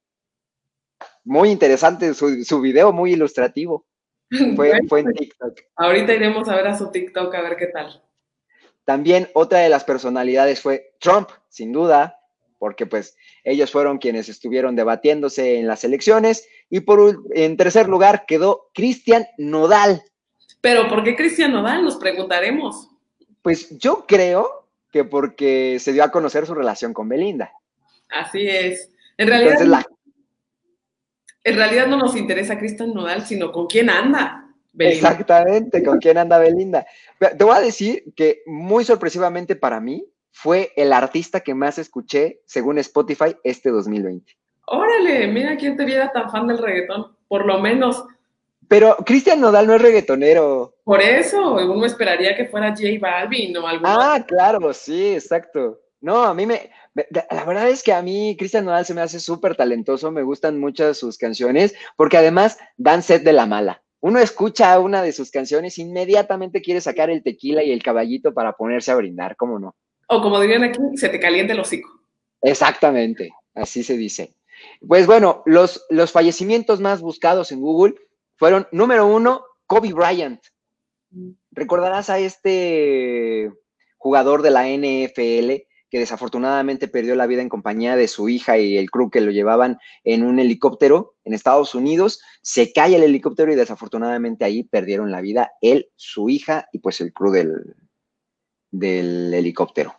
[1.24, 3.86] muy interesante su, su video, muy ilustrativo.
[4.56, 5.60] Fue, en TikTok.
[5.76, 8.02] Ahorita iremos a ver a su TikTok a ver qué tal.
[8.84, 12.20] También otra de las personalidades fue Trump, sin duda,
[12.58, 16.46] porque pues ellos fueron quienes estuvieron debatiéndose en las elecciones.
[16.68, 20.02] Y por en tercer lugar quedó Cristian Nodal.
[20.60, 21.82] Pero ¿por qué Cristian Nodal?
[21.82, 22.88] Nos preguntaremos.
[23.42, 27.52] Pues yo creo que porque se dio a conocer su relación con Belinda.
[28.10, 28.90] Así es.
[29.16, 29.84] En realidad,
[31.44, 34.40] en realidad no nos interesa Cristian Nodal, sino con quién anda.
[34.72, 35.10] Belinda.
[35.10, 36.84] Exactamente, con quién anda Belinda.
[37.18, 42.40] Te voy a decir que muy sorpresivamente para mí fue el artista que más escuché
[42.44, 44.36] según Spotify este 2020.
[44.66, 48.04] Órale, mira quién te viera tan fan del reggaetón, por lo menos.
[48.66, 50.74] Pero Cristian Nodal no es reggaetonero.
[50.82, 53.84] Por eso, uno esperaría que fuera J Balvin o algo.
[53.86, 55.78] Ah, claro, sí, exacto.
[56.04, 56.70] No, a mí me,
[57.30, 60.60] la verdad es que a mí Cristian Nodal se me hace súper talentoso, me gustan
[60.60, 63.82] muchas sus canciones, porque además dan set de la mala.
[64.00, 68.52] Uno escucha una de sus canciones, inmediatamente quiere sacar el tequila y el caballito para
[68.52, 69.74] ponerse a brindar, ¿cómo no?
[70.08, 71.88] O como dirían aquí, se te caliente el hocico.
[72.42, 74.34] Exactamente, así se dice.
[74.86, 77.94] Pues bueno, los, los fallecimientos más buscados en Google
[78.36, 80.42] fueron, número uno, Kobe Bryant.
[81.12, 81.30] Mm.
[81.52, 83.50] Recordarás a este
[83.96, 85.64] jugador de la NFL
[85.94, 89.30] que desafortunadamente perdió la vida en compañía de su hija y el crew que lo
[89.30, 92.20] llevaban en un helicóptero en Estados Unidos.
[92.42, 97.00] Se cae el helicóptero y desafortunadamente ahí perdieron la vida él, su hija y pues
[97.00, 97.76] el crew del,
[98.72, 99.94] del helicóptero.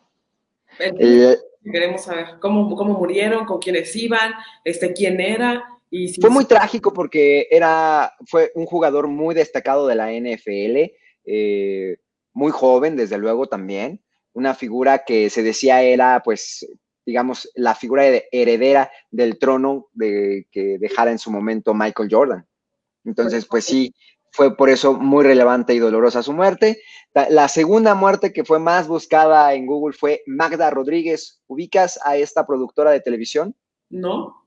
[1.63, 4.33] queremos saber cómo, cómo murieron, con quiénes iban,
[4.65, 5.63] este, quién era.
[5.89, 10.91] Y fue muy trágico porque era, fue un jugador muy destacado de la NFL,
[11.23, 11.97] eh,
[12.33, 14.01] muy joven, desde luego también,
[14.35, 16.67] una figura que se decía era, pues,
[17.05, 22.45] digamos, la figura heredera del trono de, que dejara en su momento Michael Jordan.
[23.05, 23.95] Entonces, pues sí,
[24.31, 26.81] fue por eso muy relevante y dolorosa su muerte.
[27.29, 31.39] La segunda muerte que fue más buscada en Google fue Magda Rodríguez.
[31.47, 33.55] ¿Ubicas a esta productora de televisión?
[33.89, 34.45] No.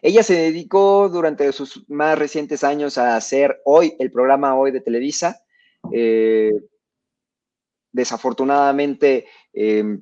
[0.00, 4.80] Ella se dedicó durante sus más recientes años a hacer hoy, el programa Hoy de
[4.80, 5.42] Televisa.
[5.92, 6.52] Eh,
[7.92, 9.98] desafortunadamente, eh,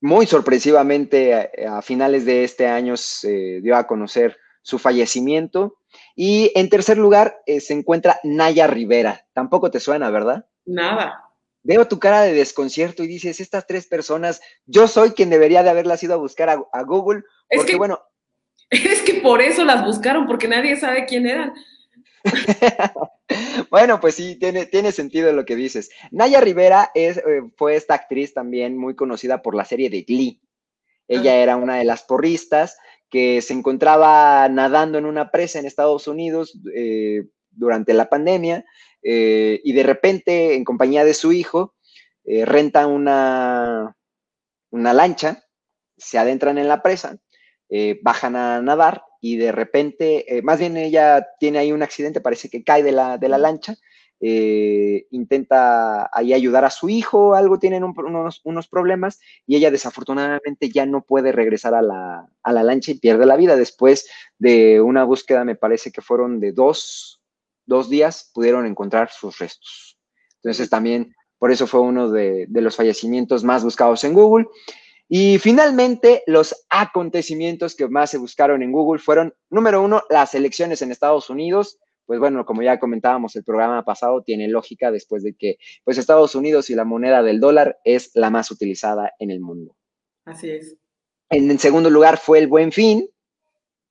[0.00, 5.76] muy sorpresivamente, a, finales de este año se dio a conocer su fallecimiento.
[6.14, 9.26] Y en tercer lugar eh, se encuentra Naya Rivera.
[9.32, 10.46] Tampoco te suena, ¿verdad?
[10.64, 11.24] Nada.
[11.62, 15.70] Veo tu cara de desconcierto y dices, estas tres personas, yo soy quien debería de
[15.70, 17.22] haberlas ido a buscar a, Google,
[17.54, 18.00] porque bueno...
[18.70, 21.52] Es que por eso las buscaron, porque nadie sabe quién eran.
[23.70, 25.90] bueno, pues sí, tiene, tiene sentido lo que dices.
[26.10, 30.40] Naya Rivera es, eh, fue esta actriz también muy conocida por la serie de Glee.
[31.08, 36.06] Ella era una de las porristas que se encontraba nadando en una presa en Estados
[36.06, 38.64] Unidos eh, durante la pandemia
[39.02, 41.74] eh, y de repente, en compañía de su hijo,
[42.24, 43.96] renta una,
[44.70, 45.42] una lancha,
[45.96, 47.18] se adentran en la presa,
[48.02, 52.48] bajan a nadar y de repente, eh, más bien ella tiene ahí un accidente, parece
[52.48, 53.76] que cae de la, de la lancha,
[54.22, 60.68] eh, intenta ahí ayudar a su hijo, algo tienen unos, unos, problemas y ella desafortunadamente
[60.68, 63.56] ya no puede regresar a la, a la, lancha y pierde la vida.
[63.56, 67.22] Después de una búsqueda, me parece que fueron de dos,
[67.64, 69.98] dos días, pudieron encontrar sus restos.
[70.42, 74.46] Entonces también por eso fue uno de, de los fallecimientos más buscados en Google.
[75.12, 80.82] Y finalmente, los acontecimientos que más se buscaron en Google fueron, número uno, las elecciones
[80.82, 81.80] en Estados Unidos.
[82.06, 86.36] Pues bueno, como ya comentábamos el programa pasado, tiene lógica después de que pues Estados
[86.36, 89.74] Unidos y la moneda del dólar es la más utilizada en el mundo.
[90.24, 90.76] Así es.
[91.28, 93.10] En, en segundo lugar fue el buen fin,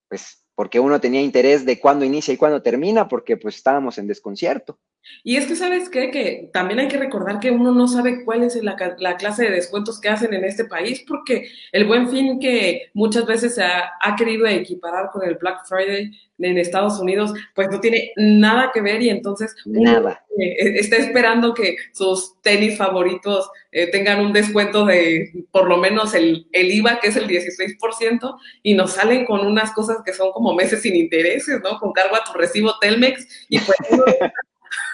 [0.07, 4.07] pues porque uno tenía interés de cuándo inicia y cuándo termina, porque pues estábamos en
[4.07, 4.79] desconcierto.
[5.23, 6.11] Y es que, ¿sabes qué?
[6.11, 8.75] Que también hay que recordar que uno no sabe cuál es la,
[9.17, 13.55] clase de descuentos que hacen en este país, porque el buen fin que muchas veces
[13.55, 18.71] se ha, querido equiparar con el Black Friday en Estados Unidos, pues no tiene nada
[18.73, 20.23] que ver y entonces nada.
[20.37, 26.13] Eh, está esperando que sus tenis favoritos eh, tengan un descuento de por lo menos
[26.13, 30.31] el, el IVA, que es el 16%, y nos salen con unas cosas que son
[30.31, 31.77] como meses sin intereses, ¿no?
[31.79, 33.77] Con cargo a tu recibo Telmex y pues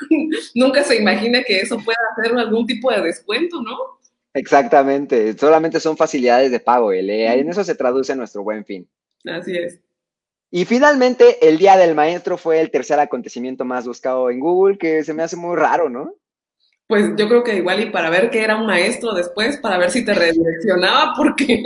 [0.56, 3.78] nunca se imagina que eso pueda hacer algún tipo de descuento, ¿no?
[4.34, 7.40] Exactamente, solamente son facilidades de pago, ¿eh?
[7.40, 8.88] en eso se traduce nuestro buen fin.
[9.26, 9.80] Así es.
[10.52, 15.04] Y finalmente, el Día del Maestro fue el tercer acontecimiento más buscado en Google, que
[15.04, 16.14] se me hace muy raro, ¿no?
[16.88, 19.90] Pues yo creo que igual y para ver qué era un maestro después, para ver
[19.90, 21.64] si te redireccionaba, porque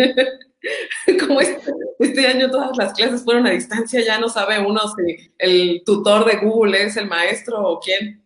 [1.19, 5.31] como este, este, año todas las clases fueron a distancia, ya no sabe uno si
[5.37, 8.23] el tutor de Google es el maestro o quién.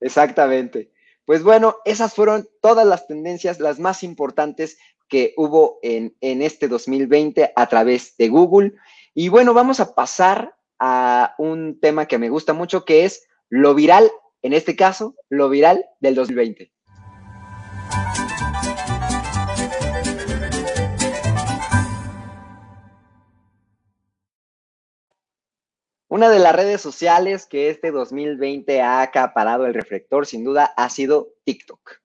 [0.00, 0.90] Exactamente.
[1.26, 4.78] Pues bueno, esas fueron todas las tendencias, las más importantes
[5.08, 8.74] que hubo en, en este 2020 a través de Google.
[9.14, 13.74] Y bueno, vamos a pasar a un tema que me gusta mucho, que es lo
[13.74, 14.10] viral,
[14.42, 16.72] en este caso, lo viral del 2020.
[26.08, 30.90] Una de las redes sociales que este 2020 ha acaparado el reflector, sin duda, ha
[30.90, 32.00] sido TikTok.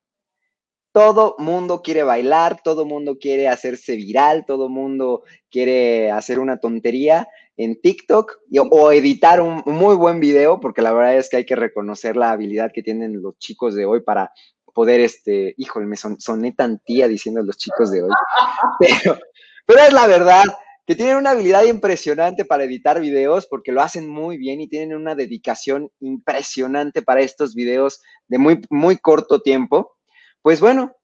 [0.91, 7.27] Todo mundo quiere bailar, todo mundo quiere hacerse viral, todo mundo quiere hacer una tontería
[7.57, 8.39] en TikTok
[8.71, 12.31] o editar un muy buen video, porque la verdad es que hay que reconocer la
[12.31, 14.31] habilidad que tienen los chicos de hoy para
[14.73, 18.09] poder, este, híjole, me son, soné tan tía diciendo los chicos de hoy,
[18.79, 19.17] pero,
[19.65, 20.43] pero es la verdad,
[20.85, 24.95] que tienen una habilidad impresionante para editar videos porque lo hacen muy bien y tienen
[24.95, 29.95] una dedicación impresionante para estos videos de muy, muy corto tiempo.
[30.41, 30.95] Pues bueno,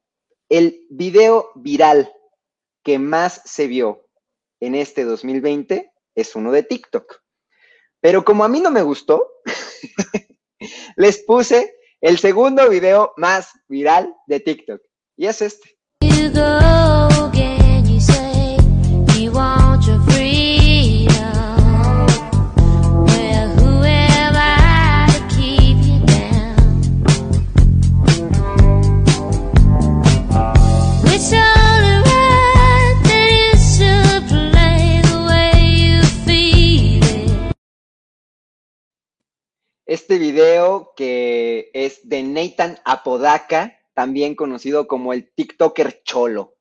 [0.50, 2.12] el video viral
[2.84, 4.06] que más se vio
[4.60, 7.22] en este 2020 es uno de TikTok.
[8.00, 9.28] Pero como a mí no me gustó,
[10.96, 14.82] les puse el segundo video más viral de TikTok.
[15.18, 15.78] Y es este.
[39.92, 46.56] Este video que es de Nathan Apodaca, también conocido como el TikToker Cholo.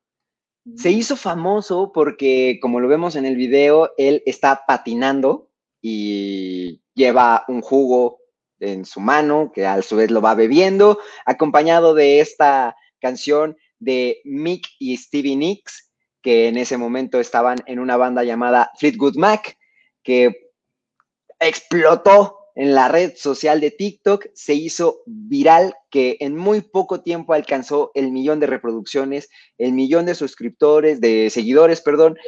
[0.77, 5.49] Se hizo famoso porque, como lo vemos en el video, él está patinando
[5.81, 8.19] y lleva un jugo
[8.59, 14.21] en su mano, que a su vez lo va bebiendo, acompañado de esta canción de
[14.25, 15.89] Mick y Stevie Nicks,
[16.21, 19.57] que en ese momento estaban en una banda llamada Fleetwood Mac,
[20.03, 20.51] que
[21.39, 27.33] explotó en la red social de TikTok se hizo viral que en muy poco tiempo
[27.33, 32.19] alcanzó el millón de reproducciones, el millón de suscriptores, de seguidores, perdón.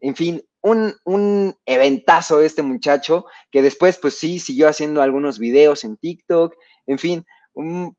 [0.00, 5.84] En fin, un, un eventazo este muchacho que después pues sí siguió haciendo algunos videos
[5.84, 6.54] en TikTok.
[6.86, 7.26] En fin,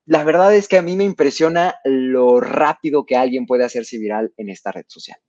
[0.08, 4.34] la verdad es que a mí me impresiona lo rápido que alguien puede hacerse viral
[4.38, 5.20] en esta red social.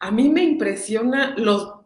[0.00, 1.79] A mí me impresiona los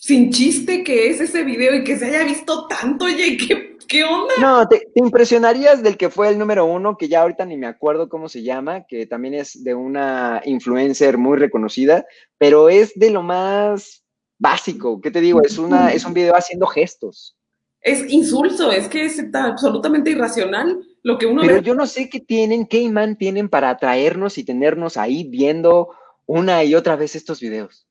[0.00, 4.02] sin chiste que es ese video y que se haya visto tanto, oye, ¿qué, qué
[4.02, 4.34] onda?
[4.40, 8.08] No, te, impresionarías del que fue el número uno, que ya ahorita ni me acuerdo
[8.08, 12.06] cómo se llama, que también es de una influencer muy reconocida,
[12.38, 14.02] pero es de lo más
[14.38, 15.42] básico, ¿qué te digo?
[15.42, 17.36] Es, una, es un video haciendo gestos.
[17.82, 22.20] Es insulso, es que es absolutamente irracional lo que uno Pero yo no sé qué
[22.20, 25.90] tienen, qué imán tienen para atraernos y tenernos ahí viendo
[26.24, 27.86] una y otra vez estos videos.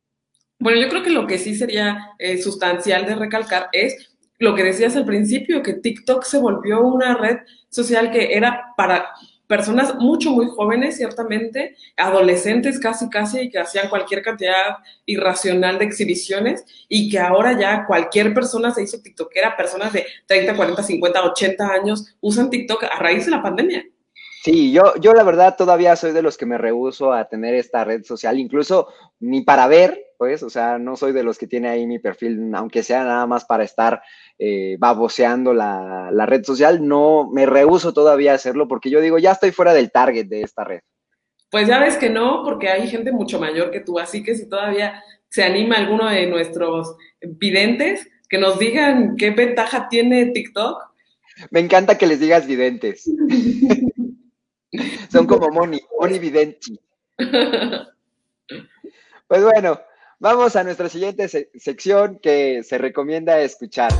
[0.59, 4.63] Bueno, yo creo que lo que sí sería eh, sustancial de recalcar es lo que
[4.63, 7.37] decías al principio, que TikTok se volvió una red
[7.69, 9.09] social que era para
[9.47, 15.85] personas mucho, muy jóvenes, ciertamente, adolescentes casi, casi, y que hacían cualquier cantidad irracional de
[15.85, 21.25] exhibiciones y que ahora ya cualquier persona se hizo TikTokera, personas de 30, 40, 50,
[21.25, 23.85] 80 años usan TikTok a raíz de la pandemia.
[24.49, 27.83] Sí, yo, yo la verdad todavía soy de los que me rehuso a tener esta
[27.83, 28.87] red social, incluso
[29.19, 32.49] ni para ver, pues, o sea, no soy de los que tiene ahí mi perfil,
[32.55, 34.01] aunque sea nada más para estar
[34.39, 39.19] eh, baboseando la, la, red social, no me rehuso todavía a hacerlo porque yo digo,
[39.19, 40.79] ya estoy fuera del target de esta red.
[41.51, 44.49] Pues ya ves que no, porque hay gente mucho mayor que tú, así que si
[44.49, 50.89] todavía se anima alguno de nuestros videntes, que nos digan qué ventaja tiene TikTok.
[51.51, 53.07] Me encanta que les digas videntes.
[55.11, 56.79] Son como Moni, Moni Videnti.
[59.27, 59.79] Pues bueno,
[60.19, 63.91] vamos a nuestra siguiente sección que se recomienda escuchar.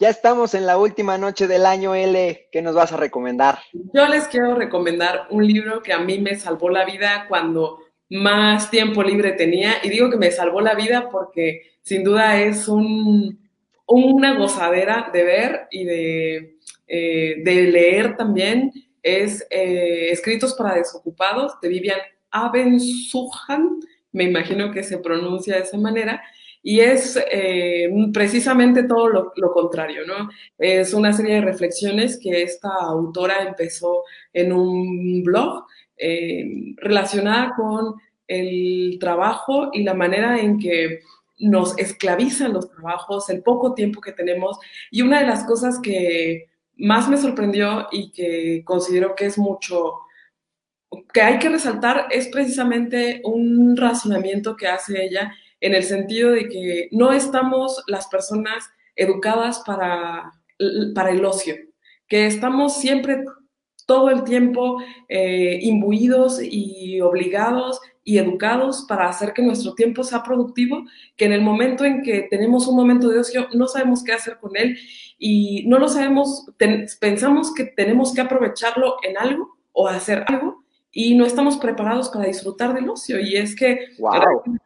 [0.00, 2.48] Ya estamos en la última noche del año, L.
[2.52, 3.58] ¿Qué nos vas a recomendar?
[3.72, 7.80] Yo les quiero recomendar un libro que a mí me salvó la vida cuando
[8.10, 9.76] más tiempo libre tenía.
[9.82, 13.38] Y digo que me salvó la vida porque sin duda es un,
[13.86, 18.72] una gozadera de ver y de, eh, de leer también.
[19.02, 22.00] Es eh, Escritos para Desocupados de Vivian
[22.30, 23.80] Abensujan,
[24.12, 26.22] me imagino que se pronuncia de esa manera.
[26.62, 30.28] Y es eh, precisamente todo lo, lo, contrario, ¿no?
[30.58, 34.02] Es una serie de reflexiones que esta autora empezó
[34.32, 35.64] en un blog
[35.98, 37.94] eh, relacionada con
[38.26, 41.00] el trabajo y la manera en que
[41.38, 44.58] nos esclavizan los trabajos, el poco tiempo que tenemos.
[44.90, 49.94] Y una de las cosas que más me sorprendió y que considero que es mucho,
[51.12, 56.48] que hay que resaltar, es precisamente un razonamiento que hace ella en el sentido de
[56.48, 60.32] que no estamos las personas educadas para,
[60.94, 61.56] para el ocio,
[62.06, 63.24] que estamos siempre
[63.88, 70.22] todo el tiempo eh, imbuidos y obligados y educados para hacer que nuestro tiempo sea
[70.22, 70.84] productivo,
[71.16, 74.36] que en el momento en que tenemos un momento de ocio no sabemos qué hacer
[74.38, 74.78] con él
[75.18, 76.50] y no lo sabemos,
[77.00, 80.64] pensamos que tenemos que aprovecharlo en algo o hacer algo
[81.00, 83.20] y no estamos preparados para disfrutar del ocio.
[83.20, 83.90] Y es que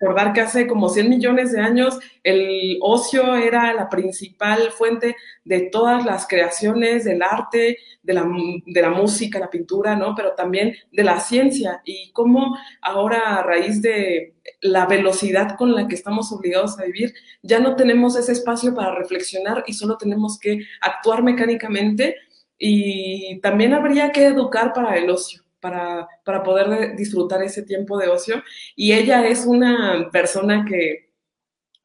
[0.01, 5.15] recordar que hace como 100 millones de años el ocio era la principal fuente
[5.45, 8.27] de todas las creaciones del arte, de la,
[8.65, 10.15] de la música, la pintura, ¿no?
[10.15, 15.87] Pero también de la ciencia y cómo ahora a raíz de la velocidad con la
[15.87, 17.13] que estamos obligados a vivir,
[17.43, 22.17] ya no tenemos ese espacio para reflexionar y solo tenemos que actuar mecánicamente
[22.57, 28.09] y también habría que educar para el ocio para, para poder disfrutar ese tiempo de
[28.09, 28.43] ocio.
[28.77, 31.13] Y ella es una persona que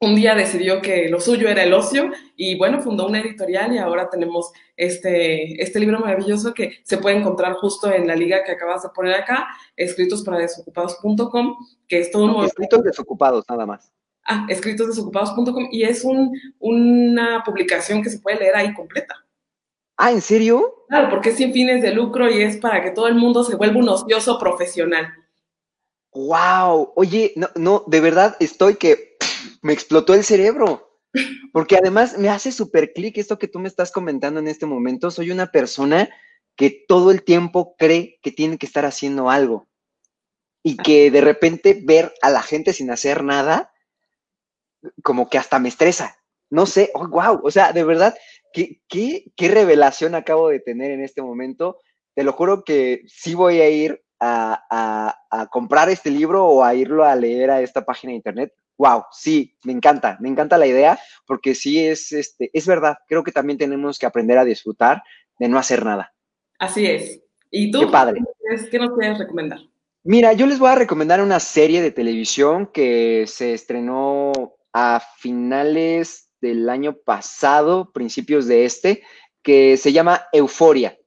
[0.00, 3.78] un día decidió que lo suyo era el ocio y bueno, fundó una editorial y
[3.78, 8.52] ahora tenemos este, este libro maravilloso que se puede encontrar justo en la liga que
[8.52, 11.56] acabas de poner acá, escritos para desocupados.com,
[11.88, 12.44] que es todo un...
[12.44, 13.92] escritos desocupados, nada más.
[14.24, 19.24] Ah, escritosdesocupados.com y es un, una publicación que se puede leer ahí completa.
[19.98, 20.84] Ah, ¿en serio?
[20.88, 23.56] Claro, porque es sin fines de lucro y es para que todo el mundo se
[23.56, 25.12] vuelva un ocioso profesional.
[26.12, 29.18] Wow, oye, no, no, de verdad estoy que
[29.60, 30.88] me explotó el cerebro.
[31.52, 35.10] Porque además me hace súper clic esto que tú me estás comentando en este momento.
[35.10, 36.08] Soy una persona
[36.54, 39.66] que todo el tiempo cree que tiene que estar haciendo algo.
[40.62, 43.72] Y que de repente ver a la gente sin hacer nada,
[45.02, 46.16] como que hasta me estresa.
[46.50, 48.16] No sé, oh, wow, o sea, de verdad,
[48.88, 51.78] ¿Qué, qué, revelación acabo de tener en este momento.
[52.14, 55.14] Te lo juro que sí voy a ir a,
[55.50, 58.52] comprar este libro o a irlo a leer a esta página de internet.
[58.76, 62.96] Wow, sí, me encanta, me encanta la idea, porque sí es, este, es verdad.
[63.06, 65.02] Creo que también tenemos que aprender a disfrutar
[65.38, 66.12] de no hacer nada.
[66.58, 67.20] Así es.
[67.50, 67.80] ¿Y tú?
[67.80, 68.20] Qué padre.
[68.70, 69.60] ¿Qué nos puedes recomendar?
[70.02, 74.32] Mira, yo les voy a recomendar una serie de televisión que se estrenó
[74.72, 79.02] a finales del año pasado, principios de este,
[79.42, 80.98] que se llama Euforia.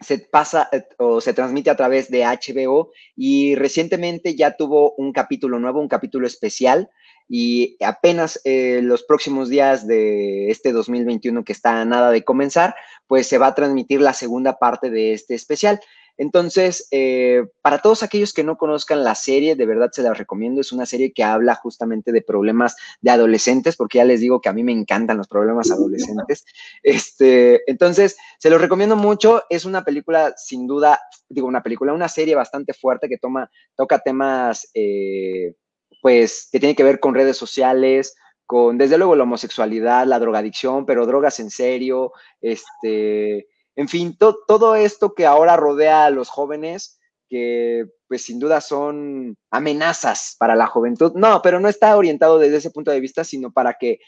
[0.00, 5.12] Se pasa eh, o se transmite a través de HBO y recientemente ya tuvo un
[5.12, 6.88] capítulo nuevo, un capítulo especial
[7.28, 12.74] y apenas eh, los próximos días de este 2021 que está nada de comenzar,
[13.06, 15.80] pues se va a transmitir la segunda parte de este especial.
[16.18, 20.60] Entonces, eh, para todos aquellos que no conozcan la serie, de verdad se la recomiendo.
[20.60, 24.48] Es una serie que habla justamente de problemas de adolescentes, porque ya les digo que
[24.48, 26.44] a mí me encantan los problemas adolescentes.
[26.82, 29.44] Este, entonces, se los recomiendo mucho.
[29.48, 34.00] Es una película, sin duda, digo, una película, una serie bastante fuerte que toma, toca
[34.00, 35.54] temas, eh,
[36.02, 40.84] pues, que tiene que ver con redes sociales, con, desde luego, la homosexualidad, la drogadicción,
[40.84, 43.46] pero drogas en serio, este
[43.78, 46.98] en fin, todo esto que ahora rodea a los jóvenes,
[47.28, 51.12] que pues sin duda son amenazas para la juventud.
[51.14, 54.00] No, pero no está orientado desde ese punto de vista, sino para que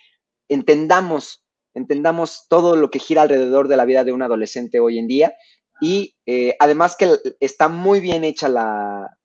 [0.49, 5.07] entendamos, entendamos todo lo que gira alrededor de la vida de un adolescente hoy en
[5.07, 5.37] día.
[5.81, 9.17] Y eh, además que está muy bien hecha la,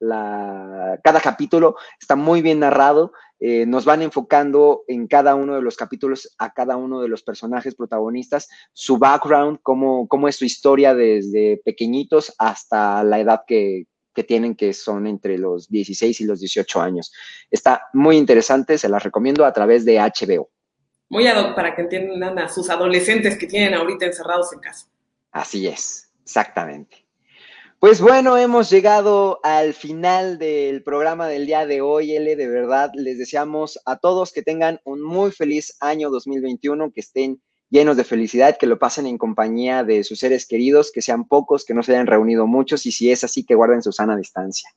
[1.03, 5.76] cada capítulo, está muy bien narrado eh, nos van enfocando en cada uno de los
[5.76, 10.95] capítulos a cada uno de los personajes protagonistas, su background, cómo, cómo es su historia
[10.95, 16.39] desde pequeñitos hasta la edad que, que tienen, que son entre los 16 y los
[16.39, 17.12] 18 años.
[17.51, 20.49] Está muy interesante, se las recomiendo a través de HBO.
[21.10, 24.88] Muy ad hoc para que entiendan a sus adolescentes que tienen ahorita encerrados en casa.
[25.32, 27.05] Así es, exactamente.
[27.80, 32.36] Pues bueno, hemos llegado al final del programa del día de hoy, L.
[32.36, 37.41] De verdad, les deseamos a todos que tengan un muy feliz año 2021, que estén
[37.69, 41.63] llenos de felicidad, que lo pasen en compañía de sus seres queridos, que sean pocos,
[41.63, 44.69] que no se hayan reunido muchos y si es así, que guarden su sana distancia.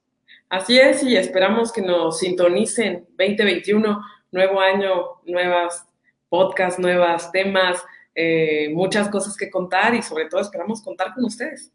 [0.51, 4.01] Así es, y esperamos que nos sintonicen 2021,
[4.32, 5.86] nuevo año, nuevas
[6.28, 7.82] podcasts, nuevos temas,
[8.20, 11.70] eh, muchas cosas que contar y sobre todo esperamos contar con ustedes.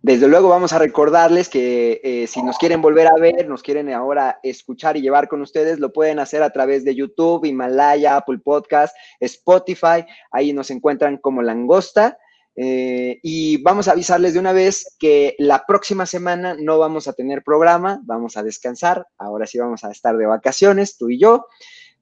[0.00, 3.92] Desde luego vamos a recordarles que eh, si nos quieren volver a ver, nos quieren
[3.92, 8.38] ahora escuchar y llevar con ustedes, lo pueden hacer a través de YouTube, Himalaya, Apple
[8.38, 10.06] Podcast, Spotify.
[10.30, 12.16] Ahí nos encuentran como Langosta.
[12.56, 17.12] Eh, y vamos a avisarles de una vez que la próxima semana no vamos a
[17.12, 21.46] tener programa, vamos a descansar, ahora sí vamos a estar de vacaciones, tú y yo,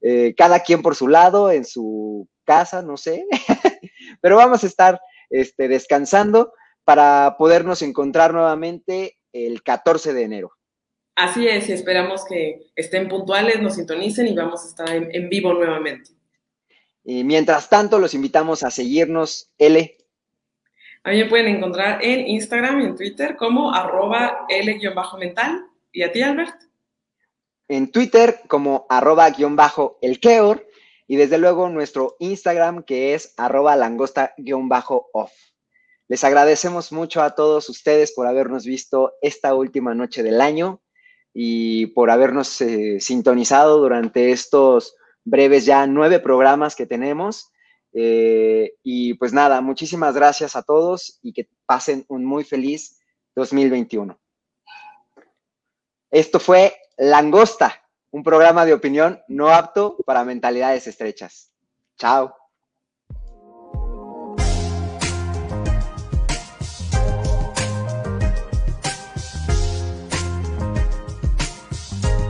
[0.01, 3.25] eh, cada quien por su lado, en su casa, no sé,
[4.21, 6.53] pero vamos a estar este, descansando
[6.85, 10.53] para podernos encontrar nuevamente el 14 de enero.
[11.17, 15.29] Así es, y esperamos que estén puntuales, nos sintonicen y vamos a estar en, en
[15.29, 16.11] vivo nuevamente.
[17.05, 19.97] Y mientras tanto, los invitamos a seguirnos, L.
[21.03, 25.67] A mí me pueden encontrar en Instagram y en Twitter como arroba L-mental.
[25.93, 26.70] ¿Y a ti, Albert?
[27.71, 30.67] En Twitter como arroba-elkeor
[31.07, 35.31] y desde luego nuestro Instagram que es arroba langosta-off.
[36.09, 40.83] Les agradecemos mucho a todos ustedes por habernos visto esta última noche del año
[41.33, 47.53] y por habernos eh, sintonizado durante estos breves ya nueve programas que tenemos.
[47.93, 52.99] Eh, y pues nada, muchísimas gracias a todos y que pasen un muy feliz
[53.37, 54.19] 2021.
[56.11, 57.81] Esto fue Langosta,
[58.11, 61.51] un programa de opinión no apto para mentalidades estrechas.
[61.97, 62.37] Chao.